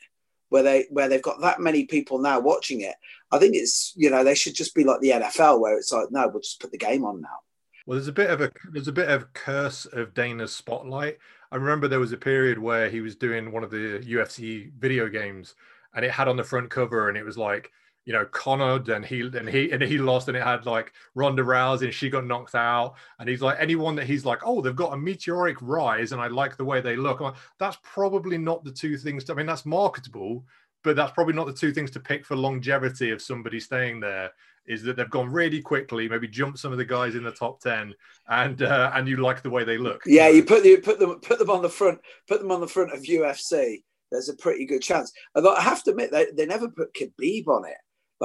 where 0.53 0.61
they 0.61 0.85
where 0.91 1.09
they've 1.09 1.19
got 1.19 1.41
that 1.41 1.59
many 1.59 1.85
people 1.85 2.19
now 2.19 2.39
watching 2.39 2.81
it. 2.81 2.93
I 3.31 3.39
think 3.39 3.55
it's 3.55 3.91
you 3.95 4.11
know 4.11 4.23
they 4.23 4.35
should 4.35 4.53
just 4.53 4.75
be 4.75 4.83
like 4.83 4.99
the 5.01 5.09
NFL, 5.09 5.59
where 5.59 5.75
it's 5.75 5.91
like 5.91 6.11
no, 6.11 6.27
we'll 6.27 6.41
just 6.41 6.61
put 6.61 6.71
the 6.71 6.77
game 6.77 7.03
on 7.03 7.21
now. 7.21 7.39
Well, 7.87 7.95
there's 7.97 8.07
a 8.07 8.11
bit 8.11 8.29
of 8.29 8.39
a 8.39 8.51
there's 8.71 8.87
a 8.87 8.91
bit 8.91 9.09
of 9.09 9.33
curse 9.33 9.85
of 9.85 10.13
Dana's 10.13 10.55
spotlight. 10.55 11.17
I 11.51 11.55
remember 11.55 11.87
there 11.87 11.99
was 11.99 12.11
a 12.11 12.17
period 12.17 12.59
where 12.59 12.87
he 12.87 13.01
was 13.01 13.15
doing 13.15 13.51
one 13.51 13.63
of 13.63 13.71
the 13.71 13.99
UFC 14.05 14.71
video 14.77 15.09
games, 15.09 15.55
and 15.95 16.05
it 16.05 16.11
had 16.11 16.27
on 16.27 16.37
the 16.37 16.43
front 16.43 16.69
cover, 16.69 17.09
and 17.09 17.17
it 17.17 17.25
was 17.25 17.37
like 17.37 17.71
you 18.05 18.13
know 18.13 18.25
Conor 18.25 18.83
and 18.93 19.05
he 19.05 19.21
and 19.21 19.47
he 19.47 19.71
and 19.71 19.81
he 19.81 19.97
lost, 19.97 20.27
and 20.27 20.35
it 20.35 20.43
had 20.43 20.65
like 20.65 20.91
Ronda 21.15 21.43
Rousey, 21.43 21.85
and 21.85 21.93
she 21.93 22.09
got 22.09 22.25
knocked 22.25 22.55
out, 22.55 22.95
and 23.19 23.29
he's 23.29 23.41
like 23.41 23.57
anyone 23.59 23.95
that 23.95 24.05
he's 24.05 24.25
like, 24.25 24.39
oh, 24.45 24.61
they've 24.61 24.75
got 24.75 24.93
a 24.93 24.97
meteoric 24.97 25.57
rise, 25.61 26.11
and 26.11 26.21
I 26.21 26.27
like 26.27 26.57
the 26.57 26.65
way 26.65 26.81
they 26.81 26.95
look. 26.95 27.21
Like, 27.21 27.35
that's 27.59 27.77
probably 27.81 28.37
not 28.37 28.63
the 28.63 28.71
two 28.71 28.97
things. 28.97 29.23
To, 29.25 29.33
I 29.33 29.35
mean, 29.35 29.45
that's 29.45 29.65
marketable, 29.65 30.43
but 30.83 30.95
that's 30.95 31.13
probably 31.13 31.33
not 31.33 31.47
the 31.47 31.53
two 31.53 31.71
things 31.71 31.91
to 31.91 31.99
pick 31.99 32.25
for 32.25 32.35
longevity 32.35 33.11
of 33.11 33.21
somebody 33.21 33.59
staying 33.59 34.01
there 34.01 34.31
is 34.65 34.81
that 34.83 34.95
they've 34.95 35.09
gone 35.09 35.29
really 35.29 35.61
quickly, 35.61 36.07
maybe 36.07 36.27
jumped 36.27 36.57
some 36.57 36.71
of 36.71 36.77
the 36.77 36.85
guys 36.85 37.15
in 37.15 37.23
the 37.23 37.31
top 37.31 37.61
ten, 37.61 37.93
and 38.27 38.63
uh, 38.63 38.91
and 38.93 39.07
you 39.07 39.17
like 39.17 39.41
the 39.41 39.49
way 39.49 39.63
they 39.63 39.77
look. 39.77 40.01
Yeah, 40.05 40.27
you 40.27 40.43
put 40.43 40.65
you 40.65 40.79
put 40.79 40.99
them 40.99 41.19
put 41.21 41.39
them 41.39 41.49
on 41.49 41.61
the 41.61 41.69
front, 41.69 41.99
put 42.27 42.41
them 42.41 42.51
on 42.51 42.59
the 42.59 42.67
front 42.67 42.93
of 42.93 43.03
UFC. 43.03 43.83
There's 44.11 44.29
a 44.29 44.35
pretty 44.35 44.65
good 44.65 44.81
chance. 44.81 45.11
Although 45.35 45.55
I 45.55 45.61
have 45.61 45.83
to 45.83 45.91
admit, 45.91 46.11
they, 46.11 46.27
they 46.35 46.45
never 46.45 46.67
put 46.67 46.93
Khabib 46.93 47.47
on 47.47 47.65
it 47.65 47.77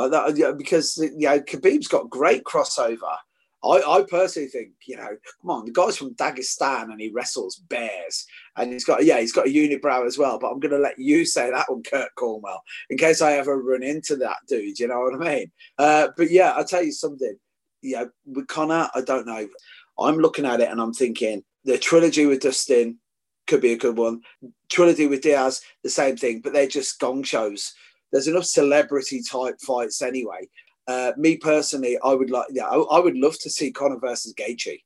that 0.06 0.56
because 0.56 0.96
you 0.98 1.26
know 1.28 1.40
Khabib's 1.40 1.88
got 1.88 2.10
great 2.10 2.44
crossover 2.44 3.16
I, 3.64 3.82
I 3.86 4.04
personally 4.08 4.48
think, 4.48 4.70
you 4.86 4.96
know, 4.96 5.08
come 5.42 5.50
on, 5.50 5.64
the 5.64 5.72
guy's 5.72 5.96
from 5.96 6.14
Dagestan 6.14 6.84
and 6.84 7.00
he 7.00 7.10
wrestles 7.10 7.56
bears, 7.56 8.26
and 8.56 8.72
he's 8.72 8.84
got 8.84 9.04
yeah, 9.04 9.18
he's 9.18 9.32
got 9.32 9.48
a 9.48 9.50
unibrow 9.50 10.06
as 10.06 10.16
well. 10.16 10.38
But 10.38 10.50
I'm 10.50 10.60
going 10.60 10.72
to 10.72 10.78
let 10.78 10.98
you 10.98 11.24
say 11.24 11.50
that 11.50 11.68
one, 11.68 11.82
Kurt 11.82 12.14
Cornwell, 12.14 12.62
in 12.88 12.98
case 12.98 13.20
I 13.20 13.32
ever 13.32 13.60
run 13.60 13.82
into 13.82 14.16
that 14.16 14.36
dude. 14.48 14.78
You 14.78 14.88
know 14.88 15.00
what 15.00 15.14
I 15.14 15.34
mean? 15.34 15.50
Uh, 15.76 16.08
but 16.16 16.30
yeah, 16.30 16.52
I'll 16.52 16.64
tell 16.64 16.84
you 16.84 16.92
something. 16.92 17.36
Yeah, 17.82 18.04
with 18.26 18.46
Conor, 18.46 18.88
I 18.94 19.00
don't 19.00 19.26
know. 19.26 19.48
I'm 19.98 20.18
looking 20.18 20.46
at 20.46 20.60
it 20.60 20.70
and 20.70 20.80
I'm 20.80 20.92
thinking 20.92 21.42
the 21.64 21.78
trilogy 21.78 22.26
with 22.26 22.40
Dustin 22.40 22.98
could 23.48 23.60
be 23.60 23.72
a 23.72 23.78
good 23.78 23.96
one. 23.96 24.20
Trilogy 24.68 25.08
with 25.08 25.22
Diaz, 25.22 25.62
the 25.82 25.90
same 25.90 26.16
thing, 26.16 26.40
but 26.40 26.52
they're 26.52 26.68
just 26.68 27.00
gong 27.00 27.24
shows. 27.24 27.74
There's 28.12 28.28
enough 28.28 28.44
celebrity 28.44 29.22
type 29.22 29.60
fights 29.60 30.02
anyway. 30.02 30.48
Uh, 30.86 31.12
me 31.16 31.36
personally, 31.36 31.98
I 32.02 32.14
would 32.14 32.30
like, 32.30 32.46
yeah, 32.50 32.66
I, 32.66 32.76
I, 32.76 32.98
would 32.98 33.16
love 33.16 33.38
to 33.40 33.50
see 33.50 33.70
Conor 33.70 33.98
versus 33.98 34.32
Gaethje. 34.32 34.80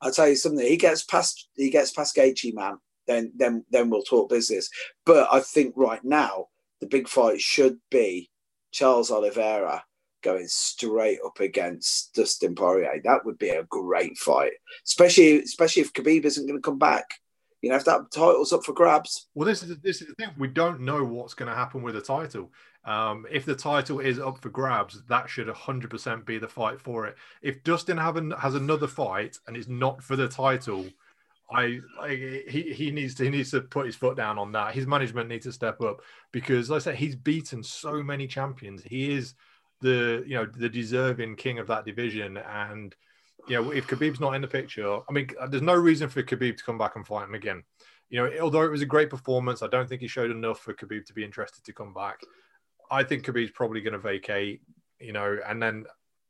I'll 0.00 0.12
tell 0.12 0.28
you 0.28 0.36
something. 0.36 0.66
He 0.66 0.78
gets 0.78 1.04
past, 1.04 1.48
he 1.54 1.68
gets 1.68 1.90
past 1.92 2.16
Gaethje, 2.16 2.54
man. 2.54 2.78
Then, 3.06 3.32
then, 3.36 3.64
then 3.70 3.90
we'll 3.90 4.02
talk 4.02 4.30
business. 4.30 4.70
But 5.04 5.28
I 5.30 5.40
think 5.40 5.74
right 5.76 6.02
now 6.02 6.46
the 6.80 6.86
big 6.86 7.06
fight 7.06 7.40
should 7.40 7.78
be 7.90 8.30
Charles 8.70 9.10
Oliveira 9.10 9.84
going 10.22 10.46
straight 10.46 11.18
up 11.24 11.40
against 11.40 12.14
Dustin 12.14 12.54
Poirier. 12.54 13.00
That 13.04 13.24
would 13.24 13.38
be 13.38 13.50
a 13.50 13.64
great 13.64 14.16
fight, 14.16 14.52
especially, 14.86 15.42
especially 15.42 15.82
if 15.82 15.92
Khabib 15.92 16.24
isn't 16.24 16.46
going 16.46 16.58
to 16.58 16.62
come 16.62 16.78
back. 16.78 17.06
You 17.62 17.70
know, 17.70 17.76
if 17.76 17.84
that 17.84 18.10
title's 18.10 18.52
up 18.52 18.64
for 18.64 18.72
grabs. 18.72 19.28
Well, 19.34 19.46
this 19.46 19.62
is 19.62 19.78
this 19.78 20.02
is 20.02 20.08
the 20.08 20.14
thing. 20.14 20.34
We 20.36 20.48
don't 20.48 20.80
know 20.80 21.04
what's 21.04 21.34
going 21.34 21.48
to 21.48 21.54
happen 21.54 21.80
with 21.82 21.94
the 21.94 22.00
title. 22.00 22.50
Um, 22.84 23.24
if 23.30 23.44
the 23.44 23.54
title 23.54 24.00
is 24.00 24.18
up 24.18 24.38
for 24.38 24.50
grabs, 24.50 25.00
that 25.08 25.30
should 25.30 25.46
100% 25.46 26.26
be 26.26 26.38
the 26.38 26.48
fight 26.48 26.80
for 26.80 27.06
it. 27.06 27.16
If 27.40 27.62
Dustin 27.62 27.98
an, 27.98 28.32
has 28.32 28.56
another 28.56 28.88
fight 28.88 29.38
and 29.46 29.56
it's 29.56 29.68
not 29.68 30.02
for 30.02 30.16
the 30.16 30.26
title, 30.26 30.86
I, 31.52 31.78
I, 32.00 32.42
he 32.48 32.72
he 32.72 32.90
needs 32.90 33.14
to 33.16 33.24
he 33.24 33.30
needs 33.30 33.50
to 33.52 33.60
put 33.60 33.86
his 33.86 33.94
foot 33.96 34.16
down 34.16 34.38
on 34.38 34.52
that. 34.52 34.74
His 34.74 34.86
management 34.86 35.28
needs 35.28 35.44
to 35.44 35.52
step 35.52 35.80
up 35.80 36.00
because, 36.32 36.70
like 36.70 36.78
I 36.78 36.84
said, 36.84 36.94
he's 36.96 37.14
beaten 37.14 37.62
so 37.62 38.02
many 38.02 38.26
champions. 38.26 38.82
He 38.82 39.12
is 39.12 39.34
the 39.80 40.24
you 40.26 40.34
know 40.34 40.46
the 40.46 40.68
deserving 40.68 41.36
king 41.36 41.58
of 41.58 41.66
that 41.68 41.84
division, 41.84 42.38
and 42.38 42.94
you 43.48 43.60
know 43.60 43.70
if 43.70 43.86
Khabib's 43.86 44.20
not 44.20 44.34
in 44.34 44.42
the 44.42 44.48
picture, 44.48 44.98
I 45.08 45.12
mean, 45.12 45.28
uh, 45.40 45.46
there's 45.46 45.62
no 45.62 45.74
reason 45.74 46.08
for 46.08 46.22
Khabib 46.22 46.56
to 46.56 46.64
come 46.64 46.78
back 46.78 46.96
and 46.96 47.06
fight 47.06 47.24
him 47.24 47.34
again. 47.34 47.62
You 48.10 48.18
know, 48.22 48.30
although 48.42 48.62
it 48.62 48.70
was 48.70 48.82
a 48.82 48.86
great 48.86 49.10
performance, 49.10 49.62
I 49.62 49.68
don't 49.68 49.88
think 49.88 50.00
he 50.00 50.08
showed 50.08 50.30
enough 50.30 50.60
for 50.60 50.74
Khabib 50.74 51.06
to 51.06 51.12
be 51.14 51.24
interested 51.24 51.64
to 51.64 51.72
come 51.72 51.94
back. 51.94 52.20
I 52.90 53.02
think 53.02 53.24
Khabib's 53.24 53.52
probably 53.52 53.80
going 53.80 53.94
to 53.94 53.98
vacate, 53.98 54.60
you 55.00 55.12
know, 55.12 55.38
and 55.46 55.62
then 55.62 55.86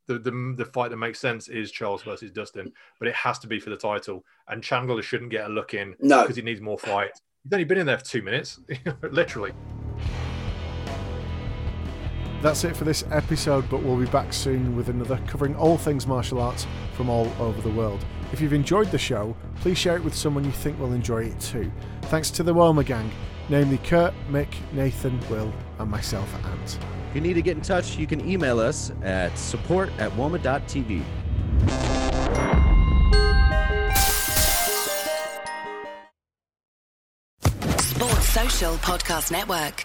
the, 0.06 0.18
the 0.18 0.54
the 0.56 0.64
fight 0.64 0.90
that 0.90 0.96
makes 0.96 1.18
sense 1.18 1.48
is 1.48 1.70
Charles 1.70 2.02
versus 2.02 2.30
Dustin, 2.30 2.72
but 2.98 3.08
it 3.08 3.14
has 3.14 3.38
to 3.40 3.46
be 3.46 3.60
for 3.60 3.70
the 3.70 3.76
title. 3.76 4.24
And 4.48 4.62
Chandler 4.62 5.02
shouldn't 5.02 5.30
get 5.30 5.46
a 5.46 5.48
look 5.48 5.74
in 5.74 5.94
no. 6.00 6.22
because 6.22 6.36
he 6.36 6.42
needs 6.42 6.60
more 6.60 6.78
fights. 6.78 7.20
He's 7.42 7.52
only 7.52 7.64
been 7.64 7.78
in 7.78 7.86
there 7.86 7.98
for 7.98 8.04
two 8.04 8.22
minutes, 8.22 8.60
literally. 9.02 9.52
That's 12.42 12.64
it 12.64 12.76
for 12.76 12.84
this 12.84 13.04
episode, 13.10 13.70
but 13.70 13.82
we'll 13.82 13.96
be 13.96 14.06
back 14.06 14.32
soon 14.32 14.76
with 14.76 14.88
another 14.88 15.18
covering 15.26 15.54
all 15.56 15.78
things 15.78 16.06
martial 16.06 16.40
arts 16.40 16.66
from 16.94 17.08
all 17.08 17.32
over 17.38 17.62
the 17.62 17.70
world. 17.70 18.04
If 18.32 18.40
you've 18.40 18.52
enjoyed 18.52 18.90
the 18.90 18.98
show, 18.98 19.36
please 19.60 19.78
share 19.78 19.96
it 19.96 20.04
with 20.04 20.14
someone 20.14 20.44
you 20.44 20.50
think 20.50 20.78
will 20.78 20.92
enjoy 20.92 21.24
it 21.24 21.40
too. 21.40 21.70
Thanks 22.02 22.30
to 22.32 22.42
the 22.42 22.52
Woma 22.52 22.84
Gang 22.84 23.10
namely 23.48 23.78
Kurt, 23.78 24.14
Mick, 24.30 24.48
Nathan, 24.72 25.18
Will, 25.28 25.52
and 25.78 25.90
myself, 25.90 26.32
Ant. 26.46 26.78
If 27.10 27.14
you 27.14 27.20
need 27.20 27.34
to 27.34 27.42
get 27.42 27.56
in 27.56 27.62
touch, 27.62 27.96
you 27.96 28.06
can 28.06 28.26
email 28.28 28.58
us 28.58 28.92
at 29.02 29.36
support 29.36 29.90
at 29.98 30.10
woma.tv. 30.12 31.02
Sports 37.78 38.28
Social 38.28 38.74
Podcast 38.76 39.30
Network. 39.30 39.84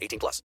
18 0.00 0.18
plus. 0.18 0.42